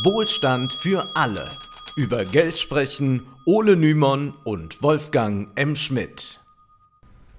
Wohlstand 0.00 0.72
für 0.72 1.14
alle. 1.14 1.50
Über 1.96 2.24
Geld 2.24 2.58
sprechen 2.58 3.26
Ole 3.44 3.76
Nymon 3.76 4.32
und 4.42 4.82
Wolfgang 4.82 5.48
M. 5.54 5.76
Schmidt. 5.76 6.40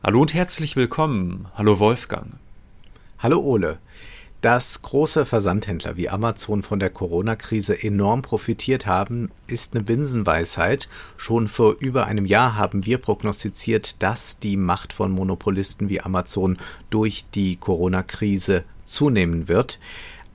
Hallo 0.04 0.22
und 0.22 0.36
herzlich 0.36 0.76
willkommen. 0.76 1.48
Hallo 1.56 1.80
Wolfgang. 1.80 2.36
Hallo 3.18 3.40
Ole. 3.40 3.80
Dass 4.42 4.84
große 4.84 5.26
Versandhändler 5.26 5.98
wie 5.98 6.10
Amazon 6.10 6.62
von 6.62 6.78
der 6.78 6.92
Corona-Krise 6.92 7.82
enorm 7.82 8.22
profitiert 8.22 8.86
haben, 8.86 9.32
ist 9.48 9.74
eine 9.74 9.84
Binsenweisheit. 9.84 10.90
Schon 11.18 11.48
vor 11.48 11.78
über 11.80 12.06
einem 12.06 12.28
Jahr 12.28 12.56
haben 12.56 12.86
wir 12.86 13.00
prognostiziert, 13.00 14.04
dass 14.04 14.38
die 14.38 14.58
Macht 14.58 14.94
von 14.94 15.12
Monopolisten 15.12 15.90
wie 15.90 16.02
Amazon 16.02 16.60
durch 16.92 17.26
die 17.34 17.56
Corona-Krise 17.56 18.64
zunehmen 18.86 19.48
wird. 19.48 19.80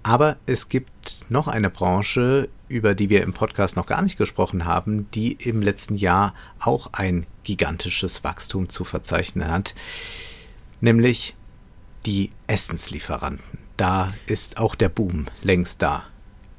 Aber 0.09 0.39
es 0.47 0.69
gibt 0.69 1.27
noch 1.29 1.49
eine 1.49 1.71
Branche, 1.71 2.49
über 2.69 2.95
die 2.95 3.11
wir 3.11 3.23
im 3.23 3.35
Podcast 3.35 3.77
noch 3.77 3.87
gar 3.87 4.03
nicht 4.03 4.17
gesprochen 4.17 4.65
haben, 4.65 5.11
die 5.13 5.33
im 5.33 5.61
letzten 5.61 5.97
Jahr 5.97 6.35
auch 6.61 6.91
ein 6.93 7.27
gigantisches 7.45 8.25
Wachstum 8.25 8.69
zu 8.69 8.85
verzeichnen 8.85 9.51
hat, 9.51 9.75
nämlich 10.81 11.37
die 12.07 12.31
Essenslieferanten 12.47 13.69
da 13.79 14.09
ist 14.27 14.59
auch 14.59 14.75
der 14.75 14.91
Boom 14.91 15.27
längst 15.43 15.81
da. 15.81 16.05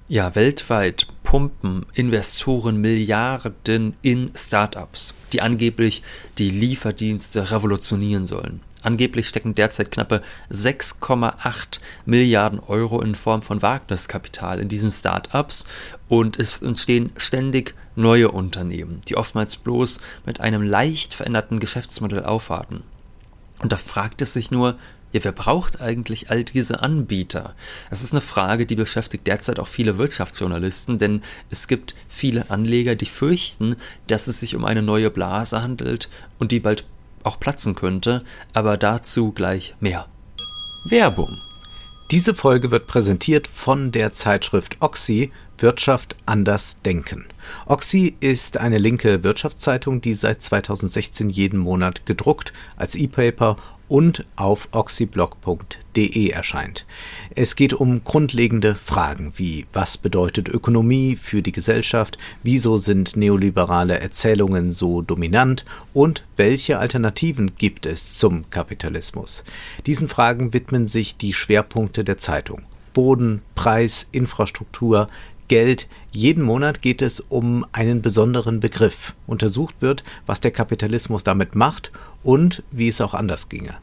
Ja, 0.07 0.33
weltweit 0.33 1.05
pumpen 1.21 1.85
Investoren 1.93 2.77
Milliarden 2.77 3.93
in 4.01 4.31
Startups, 4.33 5.13
die 5.33 5.41
angeblich 5.43 6.01
die 6.39 6.49
Lieferdienste 6.49 7.51
revolutionieren 7.51 8.25
sollen. 8.25 8.61
Angeblich 8.81 9.27
stecken 9.27 9.55
derzeit 9.55 9.91
knappe 9.91 10.21
6,8 10.51 11.79
Milliarden 12.05 12.59
Euro 12.59 13.01
in 13.01 13.13
Form 13.15 13.41
von 13.41 13.61
Wagniskapital 13.61 14.59
in 14.59 14.69
diesen 14.69 14.89
Startups 14.89 15.65
und 16.07 16.39
es 16.39 16.61
entstehen 16.61 17.11
ständig 17.17 17.75
neue 17.95 18.31
Unternehmen, 18.31 19.01
die 19.07 19.17
oftmals 19.17 19.57
bloß 19.57 19.99
mit 20.25 20.39
einem 20.39 20.61
leicht 20.61 21.13
veränderten 21.13 21.59
Geschäftsmodell 21.59 22.23
aufwarten. 22.23 22.83
Und 23.59 23.73
da 23.73 23.75
fragt 23.77 24.21
es 24.21 24.31
sich 24.31 24.51
nur, 24.51 24.77
ja, 25.11 25.23
wer 25.23 25.31
braucht 25.31 25.81
eigentlich 25.81 26.29
all 26.29 26.43
diese 26.43 26.81
Anbieter? 26.81 27.55
Das 27.89 28.03
ist 28.03 28.13
eine 28.13 28.21
Frage, 28.21 28.65
die 28.65 28.75
beschäftigt 28.75 29.25
derzeit 29.25 29.59
auch 29.59 29.67
viele 29.67 29.97
Wirtschaftsjournalisten, 29.97 30.99
denn 30.99 31.23
es 31.49 31.67
gibt 31.67 31.95
viele 32.07 32.49
Anleger, 32.51 32.95
die 32.95 33.07
fürchten, 33.07 33.75
dass 34.07 34.27
es 34.27 34.39
sich 34.39 34.55
um 34.55 34.65
eine 34.65 34.83
neue 34.83 35.09
Blase 35.09 35.61
handelt 35.61 36.09
und 36.37 36.51
die 36.51 36.59
bald 36.59 36.85
auch 37.23 37.39
platzen 37.39 37.75
könnte, 37.75 38.23
aber 38.53 38.77
dazu 38.77 39.31
gleich 39.31 39.75
mehr. 39.79 40.07
Werbung. 40.85 41.37
Diese 42.11 42.33
Folge 42.33 42.71
wird 42.71 42.87
präsentiert 42.87 43.47
von 43.47 43.91
der 43.91 44.13
Zeitschrift 44.13 44.77
Oxy 44.79 45.31
Wirtschaft 45.59 46.15
anders 46.25 46.81
denken. 46.81 47.27
Oxy 47.65 48.15
ist 48.19 48.57
eine 48.57 48.77
linke 48.77 49.23
Wirtschaftszeitung, 49.23 50.01
die 50.01 50.13
seit 50.13 50.41
2016 50.41 51.29
jeden 51.29 51.59
Monat 51.59 52.05
gedruckt 52.05 52.53
als 52.77 52.95
E-Paper 52.95 53.57
und 53.89 54.23
auf 54.35 54.69
oxyblog.de 54.71 56.29
erscheint. 56.29 56.85
Es 57.35 57.55
geht 57.55 57.73
um 57.73 58.03
grundlegende 58.03 58.75
Fragen 58.75 59.33
wie 59.35 59.65
was 59.73 59.97
bedeutet 59.97 60.47
Ökonomie 60.47 61.17
für 61.17 61.41
die 61.41 61.51
Gesellschaft, 61.51 62.17
wieso 62.43 62.77
sind 62.77 63.17
neoliberale 63.17 63.99
Erzählungen 63.99 64.71
so 64.71 65.01
dominant 65.01 65.65
und 65.93 66.23
welche 66.37 66.79
Alternativen 66.79 67.55
gibt 67.57 67.85
es 67.85 68.17
zum 68.17 68.49
Kapitalismus. 68.49 69.43
Diesen 69.85 70.07
Fragen 70.07 70.53
widmen 70.53 70.87
sich 70.87 71.17
die 71.17 71.33
Schwerpunkte 71.33 72.03
der 72.03 72.19
Zeitung. 72.19 72.61
Boden, 72.93 73.41
Preis, 73.55 74.07
Infrastruktur, 74.11 75.09
Geld. 75.49 75.89
Jeden 76.11 76.43
Monat 76.43 76.81
geht 76.81 77.01
es 77.01 77.19
um 77.19 77.65
einen 77.73 78.01
besonderen 78.01 78.61
Begriff. 78.61 79.13
Untersucht 79.27 79.75
wird, 79.81 80.05
was 80.25 80.39
der 80.39 80.51
Kapitalismus 80.51 81.25
damit 81.25 81.55
macht 81.55 81.91
und 82.23 82.63
wie 82.71 82.87
es 82.87 83.01
auch 83.01 83.13
anders 83.13 83.49
ginge. 83.49 83.75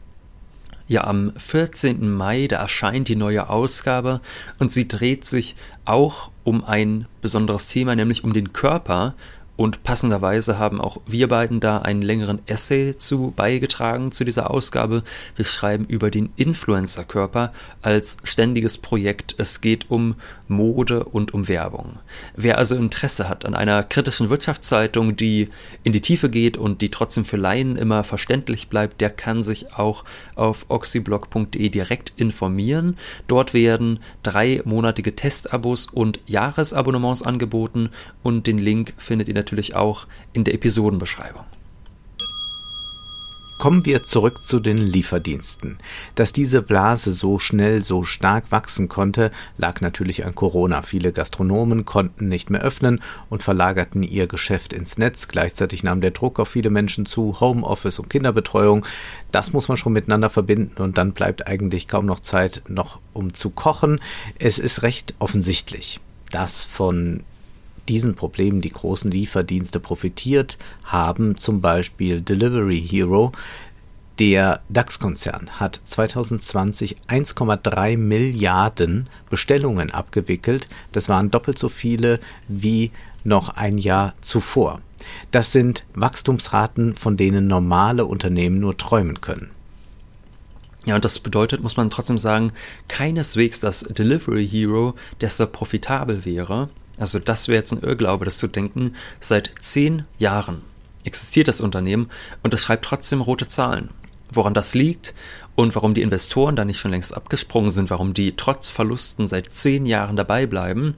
Ja, 0.88 1.04
am 1.04 1.32
14. 1.36 2.08
Mai, 2.08 2.46
da 2.46 2.56
erscheint 2.56 3.08
die 3.08 3.16
neue 3.16 3.50
Ausgabe 3.50 4.20
und 4.58 4.70
sie 4.70 4.86
dreht 4.86 5.24
sich 5.24 5.56
auch 5.84 6.30
um 6.44 6.64
ein 6.64 7.06
besonderes 7.20 7.68
Thema, 7.68 7.96
nämlich 7.96 8.22
um 8.22 8.32
den 8.32 8.52
Körper 8.52 9.14
und 9.56 9.82
passenderweise 9.82 10.58
haben 10.58 10.80
auch 10.80 11.00
wir 11.06 11.28
beiden 11.28 11.60
da 11.60 11.78
einen 11.78 12.02
längeren 12.02 12.40
Essay 12.46 12.96
zu 12.96 13.32
beigetragen 13.34 14.12
zu 14.12 14.24
dieser 14.24 14.50
Ausgabe. 14.50 15.02
Wir 15.34 15.46
schreiben 15.46 15.86
über 15.86 16.10
den 16.10 16.30
Influencer-Körper 16.36 17.52
als 17.80 18.18
ständiges 18.24 18.76
Projekt. 18.76 19.34
Es 19.38 19.62
geht 19.62 19.90
um 19.90 20.16
Mode 20.46 21.04
und 21.04 21.32
um 21.32 21.48
Werbung. 21.48 21.98
Wer 22.36 22.58
also 22.58 22.76
Interesse 22.76 23.30
hat 23.30 23.46
an 23.46 23.54
einer 23.54 23.82
kritischen 23.82 24.28
Wirtschaftszeitung, 24.28 25.16
die 25.16 25.48
in 25.84 25.92
die 25.92 26.02
Tiefe 26.02 26.28
geht 26.28 26.58
und 26.58 26.82
die 26.82 26.90
trotzdem 26.90 27.24
für 27.24 27.38
Laien 27.38 27.76
immer 27.76 28.04
verständlich 28.04 28.68
bleibt, 28.68 29.00
der 29.00 29.10
kann 29.10 29.42
sich 29.42 29.72
auch 29.74 30.04
auf 30.34 30.66
oxyblog.de 30.68 31.68
direkt 31.70 32.12
informieren. 32.16 32.98
Dort 33.26 33.54
werden 33.54 34.00
dreimonatige 34.22 35.16
Testabos 35.16 35.86
und 35.86 36.20
Jahresabonnements 36.26 37.22
angeboten 37.22 37.88
und 38.22 38.46
den 38.46 38.58
Link 38.58 38.92
findet 38.98 39.28
ihr 39.28 39.34
natürlich 39.46 39.76
auch 39.76 40.06
in 40.32 40.42
der 40.42 40.54
Episodenbeschreibung. 40.54 41.44
Kommen 43.58 43.86
wir 43.86 44.02
zurück 44.02 44.44
zu 44.44 44.60
den 44.60 44.76
Lieferdiensten. 44.76 45.78
Dass 46.14 46.34
diese 46.34 46.60
Blase 46.60 47.12
so 47.12 47.38
schnell, 47.38 47.82
so 47.82 48.04
stark 48.04 48.52
wachsen 48.52 48.88
konnte, 48.88 49.30
lag 49.56 49.80
natürlich 49.80 50.26
an 50.26 50.34
Corona. 50.34 50.82
Viele 50.82 51.10
Gastronomen 51.10 51.86
konnten 51.86 52.28
nicht 52.28 52.50
mehr 52.50 52.60
öffnen 52.60 53.00
und 53.30 53.42
verlagerten 53.42 54.02
ihr 54.02 54.26
Geschäft 54.26 54.74
ins 54.74 54.98
Netz. 54.98 55.28
Gleichzeitig 55.28 55.82
nahm 55.82 56.02
der 56.02 56.10
Druck 56.10 56.38
auf 56.38 56.48
viele 56.48 56.68
Menschen 56.68 57.06
zu, 57.06 57.40
Homeoffice 57.40 57.98
und 57.98 58.10
Kinderbetreuung. 58.10 58.84
Das 59.32 59.54
muss 59.54 59.68
man 59.68 59.78
schon 59.78 59.94
miteinander 59.94 60.28
verbinden 60.28 60.82
und 60.82 60.98
dann 60.98 61.12
bleibt 61.12 61.46
eigentlich 61.46 61.88
kaum 61.88 62.04
noch 62.04 62.20
Zeit, 62.20 62.62
noch 62.68 63.00
um 63.14 63.32
zu 63.32 63.48
kochen. 63.48 64.00
Es 64.38 64.58
ist 64.58 64.82
recht 64.82 65.14
offensichtlich, 65.18 66.00
dass 66.30 66.64
von 66.64 67.24
diesen 67.88 68.14
Problemen 68.14 68.60
die 68.60 68.70
großen 68.70 69.10
Lieferdienste 69.10 69.80
profitiert 69.80 70.58
haben, 70.84 71.36
zum 71.36 71.60
Beispiel 71.60 72.20
Delivery 72.20 72.80
Hero. 72.80 73.32
Der 74.18 74.62
DAX-Konzern 74.70 75.60
hat 75.60 75.78
2020 75.84 76.96
1,3 77.06 77.98
Milliarden 77.98 79.08
Bestellungen 79.28 79.90
abgewickelt. 79.90 80.68
Das 80.92 81.10
waren 81.10 81.30
doppelt 81.30 81.58
so 81.58 81.68
viele 81.68 82.18
wie 82.48 82.92
noch 83.24 83.50
ein 83.50 83.76
Jahr 83.76 84.14
zuvor. 84.22 84.80
Das 85.32 85.52
sind 85.52 85.84
Wachstumsraten, 85.94 86.96
von 86.96 87.16
denen 87.18 87.46
normale 87.46 88.06
Unternehmen 88.06 88.58
nur 88.58 88.78
träumen 88.78 89.20
können. 89.20 89.50
Ja, 90.86 90.94
und 90.94 91.04
das 91.04 91.18
bedeutet, 91.18 91.62
muss 91.62 91.76
man 91.76 91.90
trotzdem 91.90 92.16
sagen, 92.16 92.52
keineswegs, 92.88 93.60
dass 93.60 93.80
Delivery 93.80 94.48
Hero 94.48 94.94
deshalb 95.20 95.52
profitabel 95.52 96.24
wäre. 96.24 96.68
Also 96.98 97.18
das 97.18 97.48
wäre 97.48 97.58
jetzt 97.58 97.72
ein 97.72 97.82
Irrglaube, 97.82 98.24
das 98.24 98.38
zu 98.38 98.48
denken. 98.48 98.94
Seit 99.20 99.50
zehn 99.60 100.04
Jahren 100.18 100.62
existiert 101.04 101.48
das 101.48 101.60
Unternehmen 101.60 102.10
und 102.42 102.54
es 102.54 102.60
schreibt 102.60 102.84
trotzdem 102.84 103.20
rote 103.20 103.46
Zahlen. 103.46 103.90
Woran 104.32 104.54
das 104.54 104.74
liegt 104.74 105.14
und 105.54 105.74
warum 105.76 105.94
die 105.94 106.02
Investoren 106.02 106.56
da 106.56 106.64
nicht 106.64 106.78
schon 106.78 106.90
längst 106.90 107.14
abgesprungen 107.14 107.70
sind, 107.70 107.90
warum 107.90 108.12
die 108.12 108.34
trotz 108.34 108.68
Verlusten 108.68 109.28
seit 109.28 109.52
zehn 109.52 109.86
Jahren 109.86 110.16
dabei 110.16 110.46
bleiben, 110.46 110.96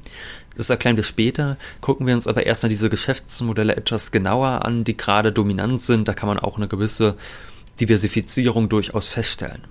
das 0.59 0.71
erklären 0.71 0.97
wir 0.97 1.05
später. 1.05 1.57
Gucken 1.81 2.07
wir 2.07 2.15
uns 2.15 2.27
aber 2.27 2.45
erstmal 2.45 2.69
diese 2.69 2.91
Geschäftsmodelle 2.91 3.77
etwas 3.77 4.11
genauer 4.11 4.65
an, 4.65 4.83
die 4.83 4.97
gerade 4.97 5.31
dominant 5.31 5.81
sind. 5.81 6.09
Da 6.09 6.15
kann 6.15 6.29
man 6.29 6.41
auch 6.41 6.57
eine 6.57 6.67
gewisse 6.67 7.17
Diversifizierung 7.79 8.69
durchaus 8.69 9.07
feststellen. 9.07 9.63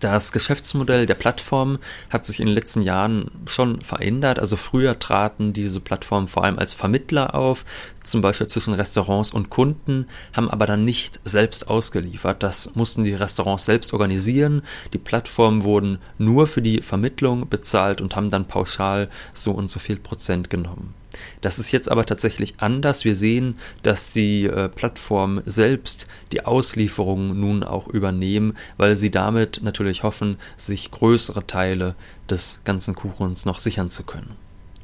Das 0.00 0.32
Geschäftsmodell 0.32 1.06
der 1.06 1.14
Plattform 1.14 1.78
hat 2.10 2.26
sich 2.26 2.40
in 2.40 2.46
den 2.46 2.54
letzten 2.54 2.82
Jahren 2.82 3.30
schon 3.46 3.80
verändert. 3.80 4.38
Also 4.38 4.56
früher 4.56 4.98
traten 4.98 5.52
diese 5.52 5.80
Plattformen 5.80 6.28
vor 6.28 6.44
allem 6.44 6.58
als 6.58 6.72
Vermittler 6.72 7.34
auf, 7.34 7.64
zum 8.02 8.20
Beispiel 8.20 8.48
zwischen 8.48 8.74
Restaurants 8.74 9.30
und 9.30 9.50
Kunden, 9.50 10.06
haben 10.32 10.50
aber 10.50 10.66
dann 10.66 10.84
nicht 10.84 11.20
selbst 11.24 11.68
ausgeliefert. 11.68 12.42
Das 12.42 12.74
mussten 12.74 13.04
die 13.04 13.14
Restaurants 13.14 13.64
selbst 13.64 13.92
organisieren. 13.92 14.62
Die 14.92 14.98
Plattformen 14.98 15.62
wurden 15.62 15.98
nur 16.18 16.46
für 16.46 16.62
die 16.62 16.82
Vermittlung 16.82 17.48
bezahlt 17.48 18.00
und 18.00 18.16
haben 18.16 18.30
dann 18.30 18.48
pauschal 18.48 19.08
so 19.32 19.52
und 19.52 19.70
so 19.70 19.78
viel 19.78 19.98
Prozent 19.98 20.50
genommen. 20.50 20.94
Das 21.40 21.58
ist 21.58 21.72
jetzt 21.72 21.90
aber 21.90 22.06
tatsächlich 22.06 22.54
anders. 22.58 23.04
Wir 23.04 23.14
sehen, 23.14 23.56
dass 23.82 24.12
die 24.12 24.44
äh, 24.44 24.68
Plattformen 24.68 25.42
selbst 25.46 26.06
die 26.32 26.44
Auslieferungen 26.44 27.38
nun 27.38 27.62
auch 27.62 27.88
übernehmen, 27.88 28.56
weil 28.76 28.96
sie 28.96 29.10
damit 29.10 29.60
natürlich 29.62 30.02
hoffen, 30.02 30.36
sich 30.56 30.90
größere 30.90 31.46
Teile 31.46 31.94
des 32.28 32.62
ganzen 32.64 32.94
Kuchens 32.94 33.44
noch 33.44 33.58
sichern 33.58 33.90
zu 33.90 34.04
können. 34.04 34.36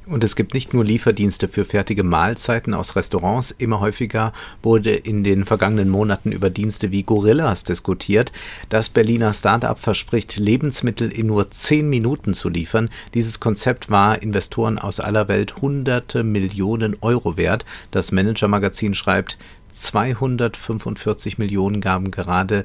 Und 0.08 0.24
es 0.24 0.36
gibt 0.36 0.54
nicht 0.54 0.72
nur 0.72 0.84
Lieferdienste 0.84 1.48
für 1.48 1.66
fertige 1.66 2.02
Mahlzeiten 2.02 2.72
aus 2.72 2.96
Restaurants. 2.96 3.54
Immer 3.58 3.80
häufiger 3.80 4.32
wurde 4.62 4.94
in 4.94 5.22
den 5.22 5.44
vergangenen 5.44 5.90
Monaten 5.90 6.32
über 6.32 6.48
Dienste 6.48 6.90
wie 6.90 7.02
Gorillas 7.02 7.64
diskutiert. 7.64 8.32
Das 8.70 8.88
Berliner 8.88 9.34
Startup 9.34 9.78
verspricht, 9.78 10.36
Lebensmittel 10.38 11.12
in 11.12 11.26
nur 11.26 11.50
zehn 11.50 11.90
Minuten 11.90 12.32
zu 12.32 12.48
liefern. 12.48 12.88
Dieses 13.12 13.38
Konzept 13.38 13.90
war 13.90 14.22
Investoren 14.22 14.78
aus 14.78 14.98
aller 14.98 15.28
Welt 15.28 15.60
hunderte 15.60 16.24
Millionen 16.24 16.96
Euro 17.02 17.36
wert. 17.36 17.66
Das 17.90 18.10
Manager-Magazin 18.10 18.94
schreibt, 18.94 19.36
245 19.74 21.36
Millionen 21.36 21.82
gaben 21.82 22.10
gerade 22.10 22.64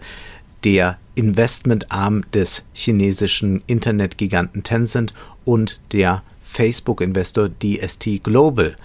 der 0.64 0.98
Investmentarm 1.16 2.24
des 2.32 2.64
chinesischen 2.74 3.62
Internetgiganten 3.68 4.64
Tencent 4.64 5.14
und 5.44 5.82
der 5.92 6.24
Facebook-Investor 6.54 7.50
DST 7.50 8.24
Global. 8.24 8.76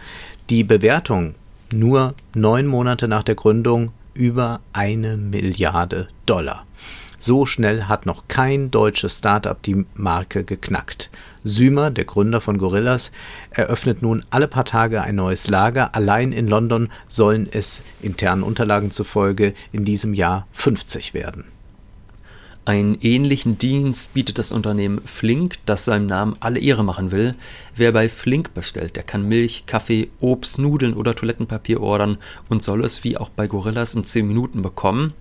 Die 0.49 0.65
Bewertung 0.65 1.35
nur 1.71 2.15
neun 2.35 2.67
Monate 2.67 3.09
nach 3.09 3.23
der 3.23 3.35
Gründung 3.35 3.93
über 4.15 4.61
eine 4.73 5.19
Milliarde 5.19 6.09
Dollar. 6.25 6.65
So 7.19 7.47
schnell 7.47 7.85
hat 7.85 8.07
noch 8.07 8.29
kein 8.29 8.71
deutsches 8.71 9.19
Startup 9.19 9.61
die 9.63 9.85
Marke 9.95 10.45
geknackt. 10.45 11.11
Sümer, 11.45 11.91
der 11.91 12.05
Gründer 12.05 12.41
von 12.41 12.59
Gorillas, 12.59 13.11
eröffnet 13.51 14.03
nun 14.03 14.25
alle 14.31 14.49
paar 14.49 14.65
Tage 14.65 15.03
ein 15.03 15.17
neues 15.17 15.49
Lager. 15.49 15.95
Allein 15.95 16.33
in 16.33 16.49
London 16.49 16.91
sollen 17.09 17.49
es 17.51 17.83
internen 18.01 18.45
Unterlagen 18.45 18.93
zufolge 18.93 19.53
in 19.73 19.85
diesem 19.85 20.15
Jahr 20.15 20.47
50 20.53 21.13
werden. 21.13 21.45
Einen 22.69 22.99
ähnlichen 23.01 23.57
Dienst 23.57 24.13
bietet 24.13 24.37
das 24.37 24.53
Unternehmen 24.53 25.01
Flink, 25.07 25.55
das 25.65 25.87
seinem 25.87 26.05
Namen 26.05 26.37
alle 26.41 26.59
Ehre 26.59 26.85
machen 26.85 27.11
will. 27.11 27.35
Wer 27.75 27.93
bei 27.93 28.11
Flink 28.11 28.53
bestellt, 28.53 28.97
der 28.97 29.05
kann 29.05 29.23
Milch, 29.23 29.65
Kaffee, 29.65 30.11
Obst, 30.21 30.59
Nudeln 30.59 30.93
oder 30.93 31.15
Toilettenpapier 31.15 31.81
ordern 31.81 32.19
und 32.51 32.63
soll 32.63 32.85
es 32.85 33.05
wie 33.05 33.17
auch 33.17 33.31
bei 33.31 33.47
Gorillas 33.47 33.95
in 33.95 34.05
10 34.05 34.29
Minuten 34.29 34.61
bekommen. 34.61 35.15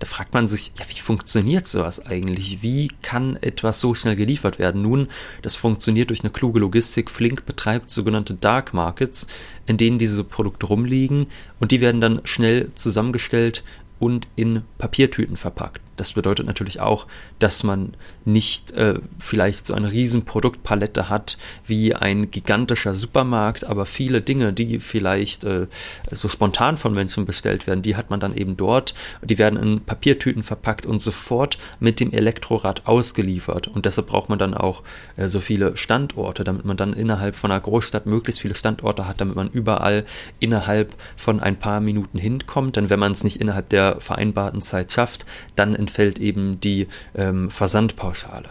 Da 0.00 0.06
fragt 0.06 0.34
man 0.34 0.46
sich, 0.46 0.72
ja, 0.78 0.84
wie 0.90 1.00
funktioniert 1.00 1.66
sowas 1.66 2.04
eigentlich? 2.04 2.60
Wie 2.60 2.88
kann 3.00 3.36
etwas 3.36 3.80
so 3.80 3.94
schnell 3.94 4.14
geliefert 4.14 4.58
werden? 4.58 4.82
Nun, 4.82 5.08
das 5.40 5.56
funktioniert 5.56 6.10
durch 6.10 6.20
eine 6.20 6.30
kluge 6.30 6.60
Logistik. 6.60 7.10
Flink 7.10 7.46
betreibt 7.46 7.90
sogenannte 7.90 8.34
Dark 8.34 8.74
Markets, 8.74 9.28
in 9.64 9.78
denen 9.78 9.96
diese 9.96 10.24
Produkte 10.24 10.66
rumliegen 10.66 11.28
und 11.58 11.72
die 11.72 11.80
werden 11.80 12.02
dann 12.02 12.20
schnell 12.24 12.68
zusammengestellt 12.74 13.64
und 13.98 14.28
in 14.36 14.60
Papiertüten 14.76 15.38
verpackt. 15.38 15.85
Das 15.96 16.12
bedeutet 16.12 16.46
natürlich 16.46 16.80
auch, 16.80 17.06
dass 17.38 17.62
man 17.62 17.94
nicht 18.24 18.72
äh, 18.72 18.98
vielleicht 19.18 19.66
so 19.66 19.74
eine 19.74 19.90
riesen 19.90 20.24
Produktpalette 20.24 21.08
hat 21.08 21.38
wie 21.66 21.94
ein 21.94 22.30
gigantischer 22.30 22.94
Supermarkt, 22.94 23.64
aber 23.64 23.86
viele 23.86 24.20
Dinge, 24.20 24.52
die 24.52 24.80
vielleicht 24.80 25.44
äh, 25.44 25.66
so 26.10 26.28
spontan 26.28 26.76
von 26.76 26.92
Menschen 26.92 27.24
bestellt 27.24 27.66
werden, 27.66 27.82
die 27.82 27.96
hat 27.96 28.10
man 28.10 28.20
dann 28.20 28.34
eben 28.34 28.56
dort. 28.56 28.94
Die 29.22 29.38
werden 29.38 29.58
in 29.58 29.80
Papiertüten 29.80 30.42
verpackt 30.42 30.86
und 30.86 31.00
sofort 31.00 31.58
mit 31.80 32.00
dem 32.00 32.12
Elektrorad 32.12 32.86
ausgeliefert. 32.86 33.68
Und 33.68 33.86
deshalb 33.86 34.08
braucht 34.08 34.28
man 34.28 34.38
dann 34.38 34.54
auch 34.54 34.82
äh, 35.16 35.28
so 35.28 35.40
viele 35.40 35.76
Standorte, 35.76 36.44
damit 36.44 36.64
man 36.64 36.76
dann 36.76 36.92
innerhalb 36.92 37.36
von 37.36 37.50
einer 37.50 37.60
Großstadt 37.60 38.06
möglichst 38.06 38.40
viele 38.40 38.54
Standorte 38.54 39.06
hat, 39.06 39.20
damit 39.20 39.36
man 39.36 39.50
überall 39.50 40.04
innerhalb 40.40 40.94
von 41.16 41.40
ein 41.40 41.58
paar 41.58 41.80
Minuten 41.80 42.18
hinkommt. 42.18 42.76
Denn 42.76 42.90
wenn 42.90 43.00
man 43.00 43.12
es 43.12 43.24
nicht 43.24 43.40
innerhalb 43.40 43.68
der 43.68 44.00
vereinbarten 44.00 44.62
Zeit 44.62 44.92
schafft, 44.92 45.26
dann 45.54 45.74
in 45.74 45.85
entfällt 45.86 46.18
eben 46.18 46.60
die 46.60 46.88
ähm, 47.14 47.50
Versandpauschale. 47.50 48.48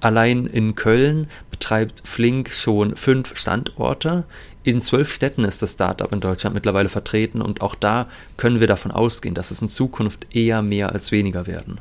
Allein 0.00 0.46
in 0.46 0.74
Köln 0.74 1.28
betreibt 1.50 2.02
Flink 2.06 2.50
schon 2.50 2.96
fünf 2.96 3.36
Standorte. 3.36 4.24
In 4.62 4.80
zwölf 4.80 5.12
Städten 5.12 5.44
ist 5.44 5.62
das 5.62 5.72
Startup 5.72 6.12
in 6.12 6.20
Deutschland 6.20 6.54
mittlerweile 6.54 6.88
vertreten 6.88 7.42
und 7.42 7.60
auch 7.60 7.74
da 7.74 8.08
können 8.36 8.60
wir 8.60 8.66
davon 8.66 8.92
ausgehen, 8.92 9.34
dass 9.34 9.50
es 9.50 9.62
in 9.62 9.68
Zukunft 9.68 10.34
eher 10.34 10.62
mehr 10.62 10.92
als 10.92 11.12
weniger 11.12 11.46
werden. 11.46 11.80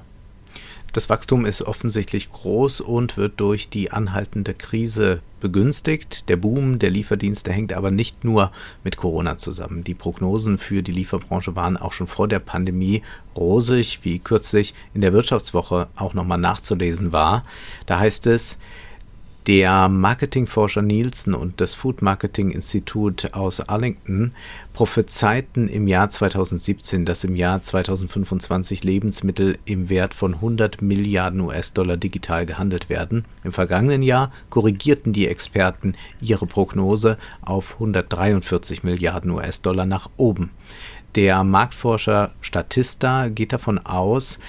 Das 0.93 1.09
Wachstum 1.09 1.47
ist 1.47 1.63
offensichtlich 1.63 2.31
groß 2.31 2.79
und 2.79 3.17
wird 3.17 3.39
durch 3.39 3.67
die 3.67 3.89
anhaltende 3.89 4.53
Krise 4.53 5.21
begünstigt. 5.41 6.29
Der 6.29 6.37
Boom 6.37 6.77
der 6.77 6.91
Lieferdienste 6.91 7.51
hängt 7.51 7.73
aber 7.73 7.89
nicht 7.89 8.23
nur 8.23 8.51
mit 8.83 8.95
Corona 8.95 9.39
zusammen. 9.39 9.83
Die 9.83 9.95
Prognosen 9.95 10.59
für 10.59 10.83
die 10.83 10.91
Lieferbranche 10.91 11.55
waren 11.55 11.77
auch 11.77 11.93
schon 11.93 12.05
vor 12.05 12.27
der 12.27 12.37
Pandemie 12.37 13.01
rosig, 13.35 14.01
wie 14.03 14.19
kürzlich 14.19 14.75
in 14.93 15.01
der 15.01 15.13
Wirtschaftswoche 15.13 15.87
auch 15.95 16.13
nochmal 16.13 16.37
nachzulesen 16.37 17.11
war. 17.11 17.43
Da 17.87 17.97
heißt 17.97 18.27
es, 18.27 18.59
der 19.47 19.89
Marketingforscher 19.89 20.81
Nielsen 20.81 21.33
und 21.33 21.59
das 21.59 21.73
Food 21.73 22.01
Marketing 22.01 22.51
Institut 22.51 23.33
aus 23.33 23.59
Arlington 23.59 24.33
prophezeiten 24.73 25.67
im 25.67 25.87
Jahr 25.87 26.09
2017, 26.09 27.05
dass 27.05 27.23
im 27.23 27.35
Jahr 27.35 27.61
2025 27.61 28.83
Lebensmittel 28.83 29.57
im 29.65 29.89
Wert 29.89 30.13
von 30.13 30.35
100 30.35 30.81
Milliarden 30.81 31.41
US-Dollar 31.41 31.97
digital 31.97 32.45
gehandelt 32.45 32.89
werden. 32.89 33.25
Im 33.43 33.51
vergangenen 33.51 34.01
Jahr 34.01 34.31
korrigierten 34.49 35.11
die 35.11 35.27
Experten 35.27 35.95
ihre 36.21 36.47
Prognose 36.47 37.17
auf 37.41 37.73
143 37.73 38.83
Milliarden 38.83 39.31
US-Dollar 39.31 39.85
nach 39.85 40.09
oben. 40.15 40.51
Der 41.15 41.43
Marktforscher 41.43 42.31
Statista 42.41 43.27
geht 43.27 43.53
davon 43.53 43.77
aus, 43.77 44.39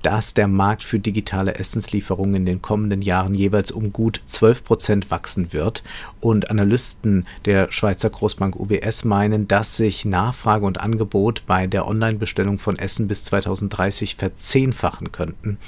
dass 0.00 0.32
der 0.32 0.48
Markt 0.48 0.82
für 0.82 0.98
digitale 0.98 1.56
Essenslieferungen 1.56 2.36
in 2.36 2.46
den 2.46 2.62
kommenden 2.62 3.02
Jahren 3.02 3.34
jeweils 3.34 3.70
um 3.70 3.92
gut 3.92 4.22
12 4.24 4.64
Prozent 4.64 5.10
wachsen 5.10 5.52
wird. 5.52 5.82
Und 6.20 6.50
Analysten 6.50 7.26
der 7.44 7.70
Schweizer 7.70 8.08
Großbank 8.08 8.56
UBS 8.56 9.04
meinen, 9.04 9.48
dass 9.48 9.76
sich 9.76 10.06
Nachfrage 10.06 10.64
und 10.64 10.80
Angebot 10.80 11.42
bei 11.46 11.66
der 11.66 11.86
Online-Bestellung 11.86 12.58
von 12.58 12.78
Essen 12.78 13.06
bis 13.06 13.24
2030 13.24 14.16
verzehnfachen 14.16 15.12
könnten. 15.12 15.58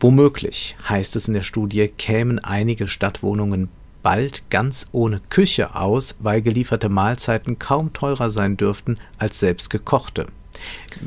Womöglich, 0.00 0.76
heißt 0.88 1.16
es 1.16 1.26
in 1.26 1.34
der 1.34 1.42
Studie, 1.42 1.88
kämen 1.88 2.38
einige 2.38 2.86
Stadtwohnungen 2.86 3.68
bald 4.02 4.48
ganz 4.50 4.88
ohne 4.92 5.20
Küche 5.30 5.74
aus, 5.74 6.16
weil 6.20 6.42
gelieferte 6.42 6.88
Mahlzeiten 6.88 7.58
kaum 7.58 7.92
teurer 7.92 8.30
sein 8.30 8.56
dürften 8.56 8.98
als 9.18 9.38
selbst 9.38 9.70
gekochte. 9.70 10.26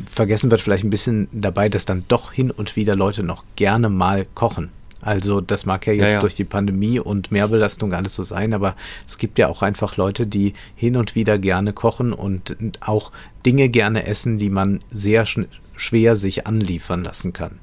Vergessen 0.09 0.51
wird 0.51 0.61
vielleicht 0.61 0.83
ein 0.83 0.89
bisschen 0.89 1.27
dabei, 1.31 1.69
dass 1.69 1.85
dann 1.85 2.05
doch 2.07 2.31
hin 2.31 2.51
und 2.51 2.75
wieder 2.75 2.95
Leute 2.95 3.23
noch 3.23 3.43
gerne 3.55 3.89
mal 3.89 4.25
kochen. 4.33 4.71
Also 5.01 5.41
das 5.41 5.65
mag 5.65 5.87
ja 5.87 5.93
jetzt 5.93 6.03
ja, 6.03 6.09
ja. 6.11 6.19
durch 6.19 6.35
die 6.35 6.45
Pandemie 6.45 6.99
und 6.99 7.31
Mehrbelastung 7.31 7.93
alles 7.93 8.13
so 8.13 8.23
sein, 8.23 8.53
aber 8.53 8.75
es 9.07 9.17
gibt 9.17 9.39
ja 9.39 9.47
auch 9.47 9.63
einfach 9.63 9.97
Leute, 9.97 10.27
die 10.27 10.53
hin 10.75 10.95
und 10.95 11.15
wieder 11.15 11.39
gerne 11.39 11.73
kochen 11.73 12.13
und 12.13 12.55
auch 12.81 13.11
Dinge 13.45 13.69
gerne 13.69 14.05
essen, 14.05 14.37
die 14.37 14.51
man 14.51 14.79
sehr 14.89 15.25
schwer 15.75 16.15
sich 16.15 16.45
anliefern 16.45 17.03
lassen 17.03 17.33
kann. 17.33 17.59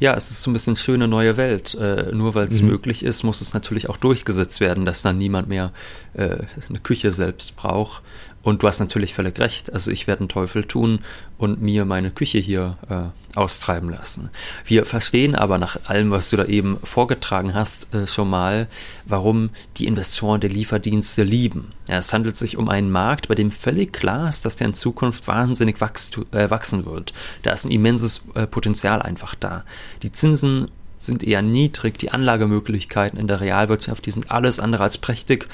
Ja, 0.00 0.14
es 0.14 0.30
ist 0.30 0.42
so 0.42 0.50
ein 0.50 0.52
bisschen 0.52 0.76
schöne 0.76 1.08
neue 1.08 1.36
Welt. 1.36 1.74
Äh, 1.74 2.12
nur 2.12 2.34
weil 2.34 2.48
es 2.48 2.62
mhm. 2.62 2.68
möglich 2.68 3.02
ist, 3.02 3.24
muss 3.24 3.40
es 3.40 3.54
natürlich 3.54 3.88
auch 3.88 3.96
durchgesetzt 3.96 4.60
werden, 4.60 4.84
dass 4.84 5.02
dann 5.02 5.18
niemand 5.18 5.48
mehr 5.48 5.72
äh, 6.14 6.38
eine 6.68 6.78
Küche 6.82 7.10
selbst 7.12 7.56
braucht. 7.56 8.02
Und 8.42 8.62
du 8.62 8.68
hast 8.68 8.78
natürlich 8.78 9.14
völlig 9.14 9.38
recht. 9.40 9.72
Also 9.72 9.90
ich 9.90 10.06
werde 10.06 10.20
einen 10.20 10.28
Teufel 10.28 10.64
tun 10.64 11.00
und 11.38 11.60
mir 11.60 11.84
meine 11.84 12.10
Küche 12.10 12.38
hier 12.38 12.78
äh, 12.88 13.36
austreiben 13.36 13.90
lassen. 13.90 14.30
Wir 14.64 14.86
verstehen 14.86 15.34
aber 15.34 15.58
nach 15.58 15.78
allem, 15.86 16.10
was 16.10 16.30
du 16.30 16.36
da 16.36 16.44
eben 16.44 16.78
vorgetragen 16.82 17.54
hast, 17.54 17.92
äh, 17.94 18.06
schon 18.06 18.30
mal, 18.30 18.68
warum 19.04 19.50
die 19.76 19.86
Investoren 19.86 20.40
der 20.40 20.50
Lieferdienste 20.50 21.24
lieben. 21.24 21.72
Ja, 21.88 21.98
es 21.98 22.12
handelt 22.12 22.36
sich 22.36 22.56
um 22.56 22.68
einen 22.68 22.90
Markt, 22.90 23.28
bei 23.28 23.34
dem 23.34 23.50
völlig 23.50 23.92
klar 23.92 24.28
ist, 24.28 24.44
dass 24.44 24.56
der 24.56 24.68
in 24.68 24.74
Zukunft 24.74 25.26
wahnsinnig 25.26 25.80
wachst, 25.80 26.18
äh, 26.32 26.48
wachsen 26.48 26.86
wird. 26.86 27.12
Da 27.42 27.52
ist 27.52 27.64
ein 27.64 27.72
immenses 27.72 28.24
äh, 28.34 28.46
Potenzial 28.46 29.02
einfach 29.02 29.34
da. 29.34 29.64
Die 30.02 30.12
Zinsen 30.12 30.70
sind 30.98 31.22
eher 31.22 31.42
niedrig, 31.42 31.98
die 31.98 32.10
Anlagemöglichkeiten 32.10 33.18
in 33.18 33.28
der 33.28 33.40
Realwirtschaft, 33.40 34.06
die 34.06 34.10
sind 34.10 34.30
alles 34.30 34.58
andere 34.58 34.82
als 34.82 34.98
prächtig 34.98 35.48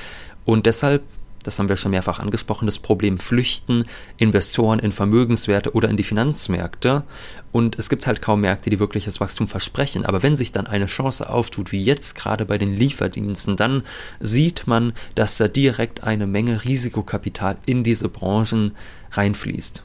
und 0.44 0.66
deshalb 0.66 1.02
das 1.44 1.58
haben 1.58 1.68
wir 1.68 1.76
schon 1.76 1.92
mehrfach 1.92 2.18
angesprochen, 2.18 2.66
das 2.66 2.78
Problem 2.78 3.18
Flüchten, 3.18 3.84
Investoren 4.16 4.80
in 4.80 4.90
Vermögenswerte 4.90 5.72
oder 5.74 5.88
in 5.88 5.96
die 5.96 6.02
Finanzmärkte. 6.02 7.04
Und 7.52 7.78
es 7.78 7.88
gibt 7.88 8.06
halt 8.06 8.20
kaum 8.20 8.40
Märkte, 8.40 8.70
die 8.70 8.80
wirkliches 8.80 9.20
Wachstum 9.20 9.46
versprechen. 9.46 10.04
Aber 10.04 10.22
wenn 10.22 10.34
sich 10.34 10.50
dann 10.50 10.66
eine 10.66 10.86
Chance 10.86 11.30
auftut, 11.30 11.70
wie 11.70 11.84
jetzt 11.84 12.16
gerade 12.16 12.46
bei 12.46 12.58
den 12.58 12.74
Lieferdiensten, 12.74 13.56
dann 13.56 13.84
sieht 14.18 14.66
man, 14.66 14.92
dass 15.14 15.36
da 15.36 15.46
direkt 15.46 16.02
eine 16.02 16.26
Menge 16.26 16.64
Risikokapital 16.64 17.58
in 17.66 17.84
diese 17.84 18.08
Branchen 18.08 18.72
reinfließt. 19.12 19.84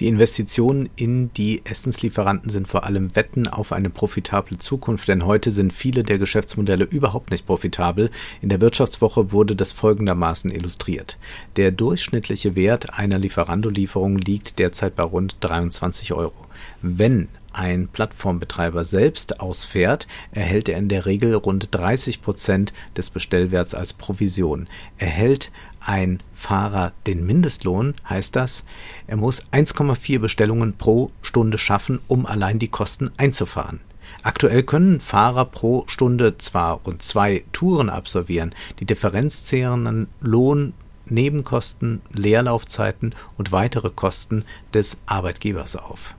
Die 0.00 0.08
Investitionen 0.08 0.88
in 0.96 1.30
die 1.34 1.60
Essenslieferanten 1.66 2.50
sind 2.50 2.66
vor 2.66 2.84
allem 2.84 3.14
Wetten 3.14 3.46
auf 3.46 3.70
eine 3.70 3.90
profitable 3.90 4.56
Zukunft, 4.56 5.08
denn 5.08 5.26
heute 5.26 5.50
sind 5.50 5.74
viele 5.74 6.04
der 6.04 6.18
Geschäftsmodelle 6.18 6.84
überhaupt 6.84 7.30
nicht 7.30 7.44
profitabel. 7.44 8.10
In 8.40 8.48
der 8.48 8.62
Wirtschaftswoche 8.62 9.30
wurde 9.30 9.54
das 9.54 9.72
folgendermaßen 9.72 10.50
illustriert. 10.50 11.18
Der 11.56 11.70
durchschnittliche 11.70 12.56
Wert 12.56 12.98
einer 12.98 13.18
Lieferando-Lieferung 13.18 14.16
liegt 14.16 14.58
derzeit 14.58 14.96
bei 14.96 15.02
rund 15.02 15.36
23 15.40 16.14
Euro. 16.14 16.46
Wenn 16.80 17.28
ein 17.52 17.88
Plattformbetreiber 17.88 18.84
selbst 18.84 19.40
ausfährt, 19.40 20.06
erhält 20.32 20.68
er 20.68 20.78
in 20.78 20.88
der 20.88 21.06
Regel 21.06 21.34
rund 21.34 21.68
30 21.70 22.22
Prozent 22.22 22.72
des 22.96 23.10
Bestellwerts 23.10 23.74
als 23.74 23.92
Provision. 23.92 24.68
Erhält 24.98 25.50
ein 25.80 26.18
Fahrer 26.34 26.92
den 27.06 27.26
Mindestlohn, 27.26 27.94
heißt 28.08 28.36
das, 28.36 28.64
er 29.06 29.16
muss 29.16 29.44
1,4 29.52 30.18
Bestellungen 30.18 30.74
pro 30.76 31.10
Stunde 31.22 31.58
schaffen, 31.58 32.00
um 32.08 32.26
allein 32.26 32.58
die 32.58 32.68
Kosten 32.68 33.10
einzufahren. 33.16 33.80
Aktuell 34.22 34.62
können 34.62 35.00
Fahrer 35.00 35.44
pro 35.44 35.84
Stunde 35.86 36.36
zwar 36.36 36.80
rund 36.84 37.02
zwei 37.02 37.44
Touren 37.52 37.88
absolvieren, 37.88 38.54
die 38.78 38.84
Differenz 38.84 39.44
zehren 39.44 40.08
Lohn, 40.20 40.74
Nebenkosten, 41.06 42.02
Leerlaufzeiten 42.12 43.14
und 43.36 43.52
weitere 43.52 43.90
Kosten 43.90 44.44
des 44.72 44.96
Arbeitgebers 45.06 45.76
auf. 45.76 46.14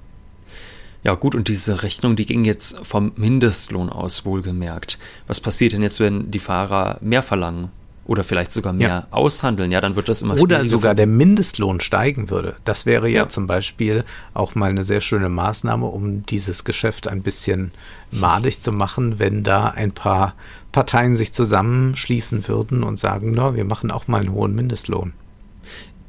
Ja 1.03 1.15
gut, 1.15 1.33
und 1.33 1.47
diese 1.47 1.81
Rechnung, 1.83 2.15
die 2.15 2.25
ging 2.25 2.45
jetzt 2.45 2.85
vom 2.85 3.11
Mindestlohn 3.15 3.89
aus 3.89 4.23
wohlgemerkt. 4.25 4.99
Was 5.27 5.39
passiert 5.39 5.73
denn 5.73 5.81
jetzt, 5.81 5.99
wenn 5.99 6.29
die 6.29 6.39
Fahrer 6.39 6.97
mehr 7.01 7.23
verlangen? 7.23 7.69
Oder 8.05 8.23
vielleicht 8.23 8.51
sogar 8.51 8.73
mehr 8.73 8.87
ja. 8.87 9.07
aushandeln, 9.11 9.71
ja, 9.71 9.79
dann 9.79 9.95
wird 9.95 10.09
das 10.09 10.23
immer 10.23 10.37
Oder 10.39 10.65
sogar 10.65 10.95
der 10.95 11.05
Mindestlohn 11.05 11.79
steigen 11.79 12.29
würde. 12.29 12.55
Das 12.65 12.85
wäre 12.85 13.07
ja, 13.07 13.23
ja, 13.23 13.29
zum 13.29 13.45
Beispiel 13.45 14.03
auch 14.33 14.55
mal 14.55 14.71
eine 14.71 14.83
sehr 14.83 15.01
schöne 15.01 15.29
Maßnahme, 15.29 15.85
um 15.85 16.25
dieses 16.25 16.63
Geschäft 16.63 17.07
ein 17.07 17.21
bisschen 17.21 17.71
madig 18.09 18.61
zu 18.61 18.71
machen, 18.71 19.19
wenn 19.19 19.43
da 19.43 19.67
ein 19.67 19.91
paar 19.91 20.33
Parteien 20.71 21.15
sich 21.15 21.31
zusammenschließen 21.31 22.47
würden 22.47 22.83
und 22.83 22.97
sagen, 22.97 23.33
na, 23.35 23.55
wir 23.55 23.65
machen 23.65 23.91
auch 23.91 24.07
mal 24.07 24.21
einen 24.21 24.33
hohen 24.33 24.55
Mindestlohn. 24.55 25.13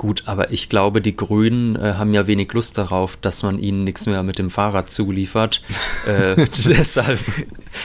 Gut, 0.02 0.24
aber 0.26 0.50
ich 0.50 0.68
glaube, 0.68 1.00
die 1.00 1.14
Grünen 1.14 1.76
äh, 1.76 1.94
haben 1.96 2.12
ja 2.12 2.26
wenig 2.26 2.52
Lust 2.54 2.76
darauf, 2.76 3.16
dass 3.16 3.44
man 3.44 3.60
ihnen 3.60 3.84
nichts 3.84 4.06
mehr 4.06 4.24
mit 4.24 4.36
dem 4.36 4.50
Fahrrad 4.50 4.90
zuliefert. 4.90 5.62
Äh, 6.04 6.48
deshalb 6.66 7.20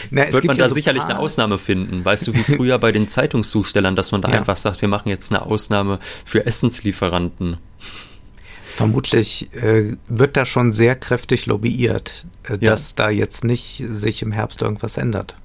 Na, 0.10 0.34
wird 0.34 0.46
man 0.46 0.58
da 0.58 0.70
so 0.70 0.74
sicherlich 0.74 1.04
eine 1.04 1.20
Ausnahme 1.20 1.60
finden. 1.60 2.04
Weißt 2.04 2.28
du, 2.28 2.34
wie 2.34 2.42
früher 2.56 2.80
bei 2.80 2.92
den 2.92 3.08
Zeitungszustellern, 3.08 3.96
dass 3.96 4.12
man 4.12 4.24
da 4.24 4.30
ja. 4.30 4.40
einfach 4.40 4.58
sagt, 4.58 4.82
wir 4.82 4.90
machen 4.90 5.10
jetzt 5.10 5.32
eine 5.32 5.44
Ausnahme 5.44 6.00
für 6.26 6.48
Essenslieferanten. 6.48 7.58
Vermutlich 8.76 9.54
äh, 9.54 9.92
wird 10.08 10.36
da 10.36 10.46
schon 10.46 10.74
sehr 10.74 10.96
kräftig 10.96 11.46
lobbyiert, 11.46 12.26
äh, 12.50 12.54
ja. 12.54 12.72
dass 12.72 12.96
da 12.96 13.12
jetzt 13.12 13.44
nicht 13.44 13.84
sich 13.88 14.24
im 14.24 14.32
Herbst 14.32 14.64
irgendwas 14.64 14.98
ändert. 14.98 15.36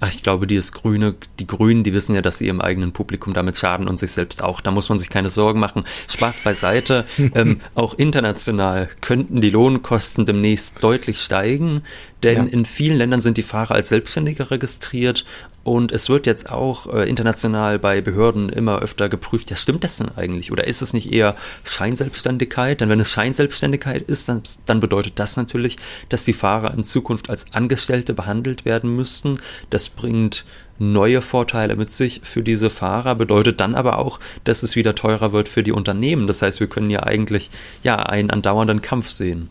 Ach, 0.00 0.10
ich 0.10 0.22
glaube, 0.22 0.46
die 0.46 0.56
ist 0.56 0.72
Grüne, 0.72 1.14
die 1.38 1.46
Grünen, 1.46 1.84
die 1.84 1.92
wissen 1.92 2.14
ja, 2.14 2.22
dass 2.22 2.38
sie 2.38 2.46
ihrem 2.46 2.60
eigenen 2.60 2.92
Publikum 2.92 3.34
damit 3.34 3.56
schaden 3.56 3.88
und 3.88 3.98
sich 3.98 4.12
selbst 4.12 4.42
auch. 4.42 4.60
Da 4.60 4.70
muss 4.70 4.88
man 4.88 4.98
sich 4.98 5.10
keine 5.10 5.30
Sorgen 5.30 5.60
machen. 5.60 5.84
Spaß 6.08 6.40
beiseite. 6.40 7.04
ähm, 7.34 7.60
auch 7.74 7.94
international 7.94 8.88
könnten 9.00 9.40
die 9.40 9.50
Lohnkosten 9.50 10.26
demnächst 10.26 10.82
deutlich 10.82 11.20
steigen, 11.20 11.82
denn 12.22 12.46
ja. 12.46 12.52
in 12.52 12.64
vielen 12.64 12.96
Ländern 12.96 13.22
sind 13.22 13.36
die 13.36 13.42
Fahrer 13.42 13.74
als 13.74 13.88
Selbstständige 13.88 14.50
registriert 14.50 15.24
und 15.64 15.92
es 15.92 16.08
wird 16.08 16.26
jetzt 16.26 16.50
auch 16.50 16.92
äh, 16.92 17.08
international 17.08 17.78
bei 17.78 18.00
Behörden 18.00 18.48
immer 18.48 18.80
öfter 18.80 19.08
geprüft, 19.08 19.50
ja, 19.50 19.56
stimmt 19.56 19.84
das 19.84 19.98
denn 19.98 20.08
eigentlich? 20.16 20.50
Oder 20.50 20.66
ist 20.66 20.82
es 20.82 20.92
nicht 20.92 21.12
eher 21.12 21.36
Scheinselbstständigkeit? 21.64 22.80
Denn 22.80 22.88
wenn 22.88 23.00
es 23.00 23.10
Scheinselbstständigkeit 23.10 24.02
ist, 24.02 24.28
dann, 24.28 24.42
dann 24.66 24.80
bedeutet 24.80 25.18
das 25.18 25.36
natürlich, 25.36 25.76
dass 26.08 26.24
die 26.24 26.32
Fahrer 26.32 26.74
in 26.74 26.84
Zukunft 26.84 27.30
als 27.30 27.52
Angestellte 27.52 28.12
behandelt 28.12 28.64
werden 28.64 28.94
müssten. 28.94 29.38
Das 29.70 29.88
bringt 29.88 30.44
neue 30.78 31.22
Vorteile 31.22 31.76
mit 31.76 31.92
sich 31.92 32.22
für 32.24 32.42
diese 32.42 32.68
Fahrer, 32.68 33.14
bedeutet 33.14 33.60
dann 33.60 33.76
aber 33.76 33.98
auch, 33.98 34.18
dass 34.42 34.64
es 34.64 34.74
wieder 34.74 34.96
teurer 34.96 35.32
wird 35.32 35.48
für 35.48 35.62
die 35.62 35.72
Unternehmen. 35.72 36.26
Das 36.26 36.42
heißt, 36.42 36.58
wir 36.58 36.66
können 36.66 36.90
ja 36.90 37.04
eigentlich 37.04 37.50
ja 37.84 37.96
einen 37.96 38.30
andauernden 38.30 38.82
Kampf 38.82 39.08
sehen. 39.10 39.48